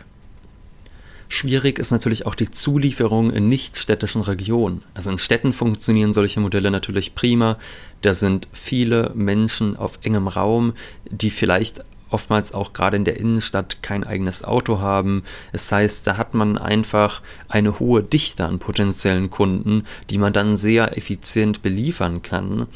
Schwierig 1.26 1.80
ist 1.80 1.90
natürlich 1.90 2.24
auch 2.24 2.36
die 2.36 2.52
Zulieferung 2.52 3.32
in 3.32 3.48
nichtstädtischen 3.48 4.22
Regionen. 4.22 4.82
Also 4.94 5.10
in 5.10 5.18
Städten 5.18 5.52
funktionieren 5.52 6.12
solche 6.12 6.38
Modelle 6.38 6.70
natürlich 6.70 7.16
prima. 7.16 7.58
Da 8.00 8.14
sind 8.14 8.46
viele 8.52 9.10
Menschen 9.16 9.76
auf 9.76 9.98
engem 10.02 10.28
Raum, 10.28 10.74
die 11.10 11.30
vielleicht 11.30 11.84
oftmals 12.10 12.54
auch 12.54 12.74
gerade 12.74 12.96
in 12.96 13.04
der 13.04 13.18
Innenstadt 13.18 13.82
kein 13.82 14.04
eigenes 14.04 14.44
Auto 14.44 14.78
haben. 14.78 15.24
Das 15.50 15.72
heißt, 15.72 16.06
da 16.06 16.16
hat 16.16 16.32
man 16.32 16.56
einfach 16.56 17.22
eine 17.48 17.80
hohe 17.80 18.04
Dichte 18.04 18.44
an 18.44 18.60
potenziellen 18.60 19.30
Kunden, 19.30 19.82
die 20.10 20.18
man 20.18 20.32
dann 20.32 20.56
sehr 20.56 20.96
effizient 20.96 21.60
beliefern 21.62 22.22
kann. 22.22 22.68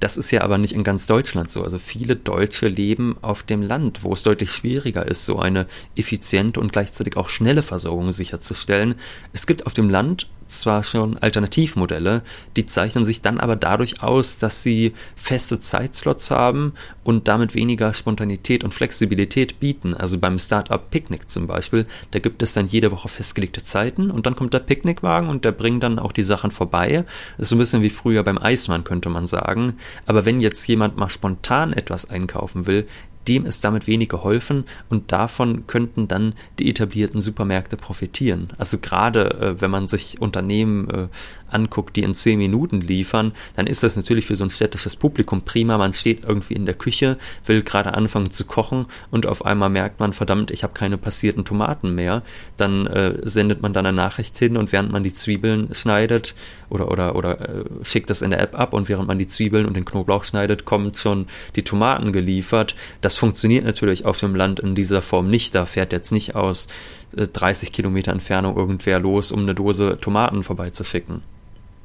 Das 0.00 0.16
ist 0.16 0.30
ja 0.30 0.40
aber 0.40 0.56
nicht 0.56 0.72
in 0.72 0.82
ganz 0.82 1.06
Deutschland 1.06 1.50
so. 1.50 1.62
Also 1.62 1.78
viele 1.78 2.16
Deutsche 2.16 2.68
leben 2.68 3.16
auf 3.20 3.42
dem 3.42 3.60
Land, 3.60 4.02
wo 4.02 4.14
es 4.14 4.22
deutlich 4.22 4.50
schwieriger 4.50 5.06
ist, 5.06 5.26
so 5.26 5.38
eine 5.38 5.66
effiziente 5.94 6.58
und 6.58 6.72
gleichzeitig 6.72 7.18
auch 7.18 7.28
schnelle 7.28 7.62
Versorgung 7.62 8.10
sicherzustellen. 8.10 8.94
Es 9.34 9.46
gibt 9.46 9.66
auf 9.66 9.74
dem 9.74 9.90
Land 9.90 10.26
zwar 10.50 10.82
schon 10.84 11.16
Alternativmodelle, 11.18 12.22
die 12.56 12.66
zeichnen 12.66 13.04
sich 13.04 13.22
dann 13.22 13.40
aber 13.40 13.56
dadurch 13.56 14.02
aus, 14.02 14.38
dass 14.38 14.62
sie 14.62 14.92
feste 15.16 15.60
Zeitslots 15.60 16.30
haben 16.30 16.74
und 17.04 17.28
damit 17.28 17.54
weniger 17.54 17.94
Spontanität 17.94 18.64
und 18.64 18.74
Flexibilität 18.74 19.60
bieten. 19.60 19.94
Also 19.94 20.18
beim 20.18 20.38
Startup 20.38 20.90
Picknick 20.90 21.30
zum 21.30 21.46
Beispiel, 21.46 21.86
da 22.10 22.18
gibt 22.18 22.42
es 22.42 22.52
dann 22.52 22.66
jede 22.66 22.90
Woche 22.90 23.08
festgelegte 23.08 23.62
Zeiten 23.62 24.10
und 24.10 24.26
dann 24.26 24.36
kommt 24.36 24.54
der 24.54 24.60
Picknickwagen 24.60 25.28
und 25.28 25.44
der 25.44 25.52
bringt 25.52 25.82
dann 25.82 25.98
auch 25.98 26.12
die 26.12 26.22
Sachen 26.22 26.50
vorbei. 26.50 27.04
Das 27.36 27.44
ist 27.44 27.48
so 27.50 27.56
ein 27.56 27.60
bisschen 27.60 27.82
wie 27.82 27.90
früher 27.90 28.22
beim 28.22 28.38
Eismann, 28.38 28.84
könnte 28.84 29.08
man 29.08 29.26
sagen. 29.26 29.74
Aber 30.06 30.24
wenn 30.24 30.38
jetzt 30.38 30.66
jemand 30.66 30.96
mal 30.96 31.08
spontan 31.08 31.72
etwas 31.72 32.10
einkaufen 32.10 32.66
will, 32.66 32.86
dem 33.28 33.44
ist 33.44 33.64
damit 33.64 33.86
wenig 33.86 34.08
geholfen 34.08 34.64
und 34.88 35.12
davon 35.12 35.66
könnten 35.66 36.08
dann 36.08 36.34
die 36.58 36.68
etablierten 36.70 37.20
Supermärkte 37.20 37.76
profitieren. 37.76 38.48
Also 38.58 38.78
gerade 38.78 39.30
äh, 39.40 39.60
wenn 39.60 39.70
man 39.70 39.88
sich 39.88 40.20
Unternehmen 40.20 40.88
äh, 40.90 41.08
anguckt, 41.52 41.96
die 41.96 42.02
in 42.02 42.14
zehn 42.14 42.38
Minuten 42.38 42.80
liefern, 42.80 43.32
dann 43.56 43.66
ist 43.66 43.82
das 43.82 43.96
natürlich 43.96 44.26
für 44.26 44.36
so 44.36 44.44
ein 44.44 44.50
städtisches 44.50 44.96
Publikum 44.96 45.42
prima. 45.42 45.78
Man 45.78 45.92
steht 45.92 46.24
irgendwie 46.24 46.54
in 46.54 46.66
der 46.66 46.74
Küche, 46.74 47.18
will 47.46 47.62
gerade 47.62 47.94
anfangen 47.94 48.30
zu 48.30 48.44
kochen 48.44 48.86
und 49.10 49.26
auf 49.26 49.44
einmal 49.44 49.70
merkt 49.70 50.00
man, 50.00 50.12
verdammt, 50.12 50.50
ich 50.50 50.62
habe 50.62 50.72
keine 50.72 50.98
passierten 50.98 51.44
Tomaten 51.44 51.94
mehr. 51.94 52.22
Dann 52.56 52.86
äh, 52.86 53.16
sendet 53.22 53.62
man 53.62 53.72
dann 53.72 53.86
eine 53.86 53.96
Nachricht 53.96 54.36
hin 54.38 54.56
und 54.56 54.72
während 54.72 54.92
man 54.92 55.04
die 55.04 55.12
Zwiebeln 55.12 55.74
schneidet 55.74 56.34
oder, 56.68 56.90
oder, 56.90 57.16
oder 57.16 57.40
äh, 57.40 57.64
schickt 57.82 58.10
das 58.10 58.22
in 58.22 58.30
der 58.30 58.40
App 58.40 58.58
ab 58.58 58.72
und 58.72 58.88
während 58.88 59.08
man 59.08 59.18
die 59.18 59.26
Zwiebeln 59.26 59.66
und 59.66 59.74
den 59.74 59.84
Knoblauch 59.84 60.24
schneidet, 60.24 60.64
kommt 60.64 60.96
schon 60.96 61.26
die 61.56 61.62
Tomaten 61.62 62.12
geliefert. 62.12 62.74
Das 63.00 63.16
funktioniert 63.16 63.64
natürlich 63.64 64.04
auf 64.04 64.18
dem 64.18 64.34
Land 64.34 64.60
in 64.60 64.74
dieser 64.74 65.02
Form 65.02 65.28
nicht. 65.28 65.54
Da 65.54 65.66
fährt 65.66 65.92
jetzt 65.92 66.12
nicht 66.12 66.34
aus 66.34 66.68
30 67.14 67.68
äh, 67.68 67.72
Kilometer 67.72 68.12
Entfernung 68.12 68.56
irgendwer 68.56 69.00
los, 69.00 69.32
um 69.32 69.40
eine 69.40 69.54
Dose 69.54 69.98
Tomaten 70.00 70.42
vorbeizuschicken. 70.42 71.22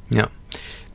Ja, 0.10 0.30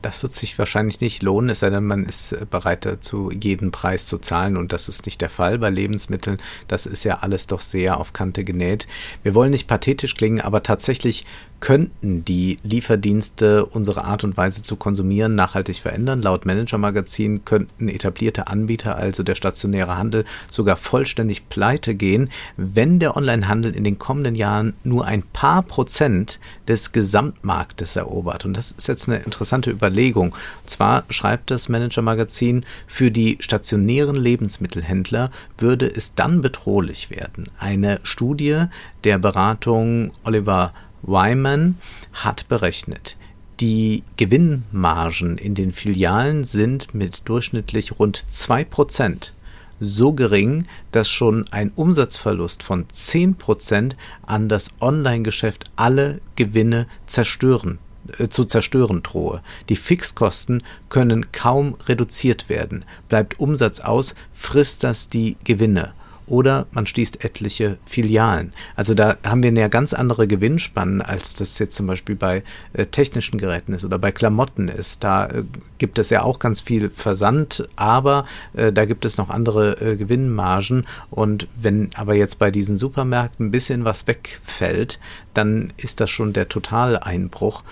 das 0.01 0.23
wird 0.23 0.33
sich 0.33 0.57
wahrscheinlich 0.57 0.99
nicht 0.99 1.21
lohnen, 1.21 1.51
es 1.51 1.59
sei 1.59 1.69
denn, 1.69 1.85
man 1.85 2.05
ist 2.05 2.35
bereit 2.49 2.85
dazu, 2.85 3.29
jeden 3.31 3.71
Preis 3.71 4.07
zu 4.07 4.17
zahlen. 4.17 4.57
Und 4.57 4.71
das 4.71 4.89
ist 4.89 5.05
nicht 5.05 5.21
der 5.21 5.29
Fall 5.29 5.59
bei 5.59 5.69
Lebensmitteln. 5.69 6.39
Das 6.67 6.85
ist 6.85 7.03
ja 7.03 7.19
alles 7.19 7.47
doch 7.47 7.61
sehr 7.61 7.99
auf 7.99 8.13
Kante 8.13 8.43
genäht. 8.43 8.87
Wir 9.21 9.35
wollen 9.35 9.51
nicht 9.51 9.67
pathetisch 9.67 10.15
klingen, 10.15 10.41
aber 10.41 10.63
tatsächlich 10.63 11.25
könnten 11.61 12.25
die 12.25 12.57
Lieferdienste 12.63 13.65
unsere 13.65 14.03
Art 14.03 14.23
und 14.23 14.35
Weise 14.35 14.63
zu 14.63 14.75
konsumieren 14.75 15.35
nachhaltig 15.35 15.77
verändern. 15.77 16.21
Laut 16.21 16.45
Manager 16.45 16.79
Magazin 16.79 17.45
könnten 17.45 17.87
etablierte 17.87 18.47
Anbieter, 18.47 18.97
also 18.97 19.23
der 19.23 19.35
stationäre 19.35 19.95
Handel, 19.97 20.25
sogar 20.49 20.75
vollständig 20.75 21.47
pleite 21.49 21.95
gehen, 21.95 22.29
wenn 22.57 22.99
der 22.99 23.15
Onlinehandel 23.15 23.75
in 23.75 23.83
den 23.83 23.99
kommenden 23.99 24.35
Jahren 24.35 24.73
nur 24.83 25.05
ein 25.05 25.21
paar 25.21 25.61
Prozent 25.61 26.39
des 26.67 26.91
Gesamtmarktes 26.91 27.95
erobert. 27.95 28.43
Und 28.43 28.57
das 28.57 28.71
ist 28.71 28.87
jetzt 28.87 29.07
eine 29.07 29.19
interessante 29.19 29.69
Überlegung. 29.69 30.35
Zwar 30.65 31.03
schreibt 31.09 31.51
das 31.51 31.69
Manager 31.69 32.01
Magazin, 32.01 32.65
für 32.87 33.11
die 33.11 33.37
stationären 33.39 34.15
Lebensmittelhändler 34.15 35.29
würde 35.59 35.85
es 35.85 36.15
dann 36.15 36.41
bedrohlich 36.41 37.11
werden. 37.11 37.49
Eine 37.59 37.99
Studie 38.01 38.65
der 39.03 39.19
Beratung 39.19 40.11
Oliver 40.23 40.73
Wyman 41.03 41.77
hat 42.13 42.47
berechnet, 42.47 43.17
die 43.59 44.03
Gewinnmargen 44.17 45.37
in 45.37 45.55
den 45.55 45.71
Filialen 45.71 46.45
sind 46.45 46.93
mit 46.93 47.21
durchschnittlich 47.25 47.99
rund 47.99 48.25
2% 48.31 49.31
so 49.79 50.13
gering, 50.13 50.65
dass 50.91 51.09
schon 51.09 51.45
ein 51.51 51.71
Umsatzverlust 51.75 52.63
von 52.63 52.85
10% 52.87 53.93
an 54.25 54.47
das 54.47 54.69
Online-Geschäft 54.79 55.65
alle 55.75 56.21
Gewinne 56.35 56.87
zerstören 57.07 57.79
äh, 58.19 58.29
zu 58.29 58.45
zerstören 58.45 59.01
drohe. 59.01 59.41
Die 59.69 59.75
Fixkosten 59.75 60.63
können 60.89 61.31
kaum 61.31 61.75
reduziert 61.87 62.47
werden. 62.47 62.85
Bleibt 63.09 63.39
Umsatz 63.39 63.79
aus, 63.79 64.15
frisst 64.33 64.83
das 64.83 65.09
die 65.09 65.35
Gewinne 65.43 65.93
oder 66.31 66.65
man 66.71 66.87
schließt 66.87 67.25
etliche 67.25 67.77
Filialen. 67.85 68.53
Also 68.77 68.93
da 68.93 69.17
haben 69.25 69.43
wir 69.43 69.51
ja 69.51 69.67
ganz 69.67 69.93
andere 69.93 70.27
Gewinnspannen, 70.27 71.01
als 71.01 71.35
das 71.35 71.59
jetzt 71.59 71.75
zum 71.75 71.87
Beispiel 71.87 72.15
bei 72.15 72.43
äh, 72.71 72.85
technischen 72.85 73.37
Geräten 73.37 73.73
ist 73.73 73.83
oder 73.83 73.99
bei 73.99 74.13
Klamotten 74.13 74.69
ist. 74.69 75.03
Da 75.03 75.27
äh, 75.27 75.43
gibt 75.77 75.99
es 75.99 76.09
ja 76.09 76.21
auch 76.21 76.39
ganz 76.39 76.61
viel 76.61 76.89
Versand, 76.89 77.67
aber 77.75 78.25
äh, 78.53 78.71
da 78.71 78.85
gibt 78.85 79.03
es 79.03 79.17
noch 79.17 79.29
andere 79.29 79.81
äh, 79.81 79.97
Gewinnmargen. 79.97 80.87
Und 81.09 81.49
wenn 81.61 81.89
aber 81.95 82.15
jetzt 82.15 82.39
bei 82.39 82.49
diesen 82.49 82.77
Supermärkten 82.77 83.47
ein 83.47 83.51
bisschen 83.51 83.83
was 83.83 84.07
wegfällt, 84.07 85.01
dann 85.33 85.73
ist 85.75 85.99
das 85.99 86.09
schon 86.09 86.31
der 86.31 86.47
Totaleinbruch. 86.47 87.63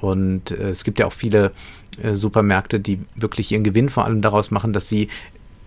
Und 0.00 0.52
äh, 0.52 0.70
es 0.70 0.84
gibt 0.84 1.00
ja 1.00 1.06
auch 1.06 1.12
viele 1.12 1.52
äh, 2.02 2.14
Supermärkte, 2.14 2.80
die 2.80 3.00
wirklich 3.14 3.52
ihren 3.52 3.64
Gewinn 3.64 3.90
vor 3.90 4.06
allem 4.06 4.22
daraus 4.22 4.50
machen, 4.50 4.72
dass 4.72 4.88
sie 4.88 5.08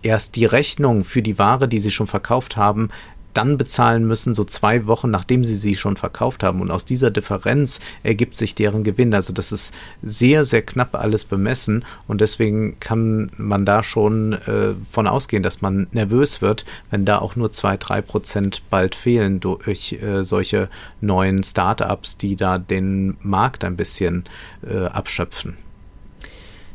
erst 0.02 0.36
die 0.36 0.44
Rechnung 0.44 1.04
für 1.04 1.22
die 1.22 1.38
Ware, 1.38 1.68
die 1.68 1.78
sie 1.78 1.90
schon 1.90 2.06
verkauft 2.06 2.56
haben, 2.56 2.90
dann 3.34 3.58
bezahlen 3.58 4.06
müssen, 4.06 4.34
so 4.34 4.44
zwei 4.44 4.86
Wochen 4.86 5.10
nachdem 5.10 5.44
sie 5.44 5.54
sie 5.54 5.76
schon 5.76 5.96
verkauft 5.96 6.42
haben. 6.42 6.60
Und 6.60 6.70
aus 6.70 6.84
dieser 6.84 7.10
Differenz 7.10 7.80
ergibt 8.02 8.36
sich 8.36 8.54
deren 8.54 8.84
Gewinn. 8.84 9.14
Also 9.14 9.32
das 9.32 9.52
ist 9.52 9.72
sehr, 10.02 10.44
sehr 10.44 10.62
knapp 10.62 10.94
alles 10.94 11.24
bemessen 11.24 11.84
und 12.08 12.20
deswegen 12.20 12.78
kann 12.80 13.30
man 13.36 13.64
da 13.64 13.82
schon 13.82 14.32
äh, 14.32 14.74
von 14.90 15.06
ausgehen, 15.06 15.42
dass 15.42 15.60
man 15.62 15.86
nervös 15.92 16.42
wird, 16.42 16.64
wenn 16.90 17.04
da 17.04 17.18
auch 17.18 17.36
nur 17.36 17.52
zwei, 17.52 17.76
drei 17.76 18.02
Prozent 18.02 18.62
bald 18.70 18.94
fehlen 18.94 19.40
durch 19.40 19.92
äh, 20.02 20.24
solche 20.24 20.68
neuen 21.00 21.42
Startups, 21.42 22.16
die 22.16 22.36
da 22.36 22.58
den 22.58 23.16
Markt 23.22 23.64
ein 23.64 23.76
bisschen 23.76 24.24
äh, 24.66 24.86
abschöpfen. 24.86 25.56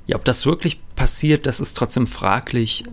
Ja, 0.08 0.18
ob 0.18 0.24
das 0.24 0.46
wirklich 0.46 0.80
passiert, 0.96 1.48
das 1.48 1.60
ist 1.60 1.76
trotzdem 1.76 2.06
fraglich 2.06 2.86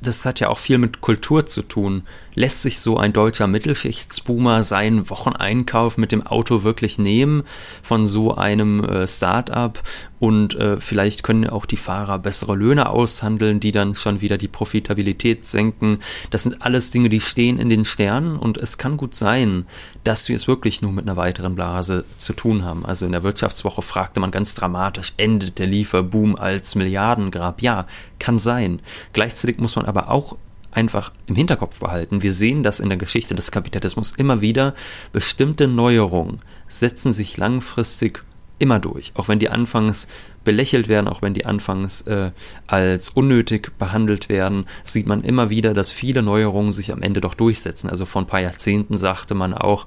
das 0.00 0.24
hat 0.24 0.40
ja 0.40 0.48
auch 0.48 0.58
viel 0.58 0.78
mit 0.78 1.00
Kultur 1.00 1.46
zu 1.46 1.62
tun. 1.62 2.02
Lässt 2.34 2.62
sich 2.62 2.78
so 2.78 2.96
ein 2.96 3.12
deutscher 3.12 3.46
Mittelschichtsboomer 3.46 4.64
seinen 4.64 5.10
Wocheneinkauf 5.10 5.98
mit 5.98 6.12
dem 6.12 6.26
Auto 6.26 6.62
wirklich 6.62 6.98
nehmen 6.98 7.42
von 7.82 8.06
so 8.06 8.34
einem 8.34 8.84
äh, 8.84 9.06
Start-up 9.06 9.82
und 10.18 10.54
äh, 10.56 10.78
vielleicht 10.78 11.22
können 11.22 11.48
auch 11.48 11.66
die 11.66 11.76
Fahrer 11.76 12.18
bessere 12.18 12.56
Löhne 12.56 12.90
aushandeln, 12.90 13.60
die 13.60 13.72
dann 13.72 13.94
schon 13.94 14.20
wieder 14.20 14.38
die 14.38 14.48
Profitabilität 14.48 15.44
senken. 15.44 16.00
Das 16.30 16.42
sind 16.42 16.62
alles 16.62 16.90
Dinge, 16.90 17.08
die 17.08 17.20
stehen 17.20 17.58
in 17.58 17.68
den 17.68 17.84
Sternen 17.84 18.36
und 18.36 18.58
es 18.58 18.78
kann 18.78 18.96
gut 18.96 19.14
sein, 19.14 19.66
dass 20.04 20.28
wir 20.28 20.36
es 20.36 20.48
wirklich 20.48 20.82
nur 20.82 20.92
mit 20.92 21.04
einer 21.04 21.16
weiteren 21.16 21.54
Blase 21.54 22.04
zu 22.16 22.32
tun 22.32 22.64
haben. 22.64 22.84
Also 22.84 23.06
in 23.06 23.12
der 23.12 23.22
Wirtschaftswoche 23.22 23.82
fragte 23.82 24.20
man 24.20 24.30
ganz 24.30 24.54
dramatisch, 24.54 25.14
endet 25.16 25.58
der 25.58 25.66
Lieferboom 25.66 26.36
als 26.36 26.74
Milliardengrab? 26.74 27.62
Ja, 27.62 27.86
kann 28.18 28.38
sein. 28.38 28.80
Gleichzeitig 29.12 29.58
muss 29.58 29.76
man 29.76 29.86
aber 29.86 30.10
auch 30.10 30.36
einfach 30.70 31.12
im 31.26 31.34
Hinterkopf 31.34 31.80
behalten. 31.80 32.22
Wir 32.22 32.32
sehen 32.32 32.62
das 32.62 32.80
in 32.80 32.88
der 32.88 32.98
Geschichte 32.98 33.34
des 33.34 33.50
Kapitalismus 33.50 34.12
immer 34.16 34.40
wieder. 34.40 34.74
Bestimmte 35.12 35.66
Neuerungen 35.66 36.38
setzen 36.68 37.12
sich 37.12 37.36
langfristig 37.36 38.24
immer 38.58 38.78
durch. 38.78 39.12
Auch 39.14 39.28
wenn 39.28 39.38
die 39.38 39.50
anfangs 39.50 40.08
belächelt 40.44 40.88
werden, 40.88 41.08
auch 41.08 41.22
wenn 41.22 41.34
die 41.34 41.46
anfangs 41.46 42.02
äh, 42.02 42.30
als 42.66 43.10
unnötig 43.10 43.72
behandelt 43.78 44.28
werden, 44.28 44.66
sieht 44.84 45.06
man 45.06 45.22
immer 45.22 45.50
wieder, 45.50 45.74
dass 45.74 45.92
viele 45.92 46.22
Neuerungen 46.22 46.72
sich 46.72 46.92
am 46.92 47.02
Ende 47.02 47.20
doch 47.20 47.34
durchsetzen. 47.34 47.88
Also 47.90 48.04
vor 48.04 48.22
ein 48.22 48.26
paar 48.26 48.40
Jahrzehnten 48.40 48.96
sagte 48.96 49.34
man 49.34 49.54
auch, 49.54 49.86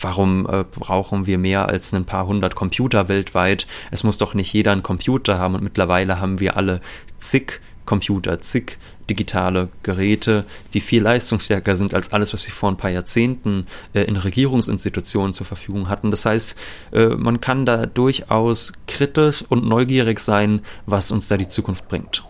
warum 0.00 0.46
äh, 0.46 0.64
brauchen 0.64 1.26
wir 1.26 1.38
mehr 1.38 1.68
als 1.68 1.92
ein 1.92 2.04
paar 2.04 2.26
hundert 2.26 2.54
Computer 2.54 3.08
weltweit? 3.08 3.66
Es 3.90 4.04
muss 4.04 4.18
doch 4.18 4.34
nicht 4.34 4.52
jeder 4.52 4.72
einen 4.72 4.82
Computer 4.82 5.38
haben 5.38 5.54
und 5.54 5.62
mittlerweile 5.62 6.20
haben 6.20 6.40
wir 6.40 6.56
alle 6.56 6.80
zig 7.18 7.60
Computer, 7.86 8.40
zig 8.40 8.78
digitale 9.10 9.68
Geräte, 9.82 10.44
die 10.74 10.80
viel 10.80 11.02
leistungsstärker 11.02 11.76
sind 11.76 11.94
als 11.94 12.12
alles, 12.12 12.32
was 12.32 12.44
wir 12.46 12.52
vor 12.52 12.70
ein 12.70 12.76
paar 12.76 12.90
Jahrzehnten 12.90 13.66
äh, 13.94 14.02
in 14.02 14.16
Regierungsinstitutionen 14.16 15.32
zur 15.32 15.46
Verfügung 15.46 15.88
hatten. 15.88 16.10
Das 16.10 16.26
heißt, 16.26 16.56
äh, 16.92 17.08
man 17.08 17.40
kann 17.40 17.66
da 17.66 17.86
durchaus 17.86 18.72
kritisch 18.86 19.44
und 19.48 19.66
neugierig 19.66 20.20
sein, 20.20 20.60
was 20.86 21.12
uns 21.12 21.28
da 21.28 21.36
die 21.36 21.48
Zukunft 21.48 21.88
bringt. 21.88 22.24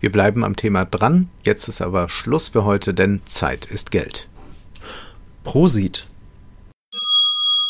Wir 0.00 0.12
bleiben 0.12 0.44
am 0.44 0.54
Thema 0.54 0.84
dran. 0.84 1.28
Jetzt 1.44 1.66
ist 1.68 1.80
aber 1.80 2.08
Schluss 2.08 2.48
für 2.48 2.64
heute, 2.64 2.94
denn 2.94 3.20
Zeit 3.26 3.66
ist 3.66 3.90
Geld. 3.90 4.28
Prosit. 5.42 6.06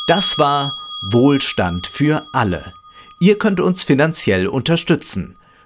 Das 0.07 0.38
war 0.38 0.77
Wohlstand 1.11 1.87
für 1.87 2.23
alle. 2.33 2.73
Ihr 3.21 3.38
könnt 3.38 3.61
uns 3.61 3.83
finanziell 3.83 4.47
unterstützen 4.47 5.38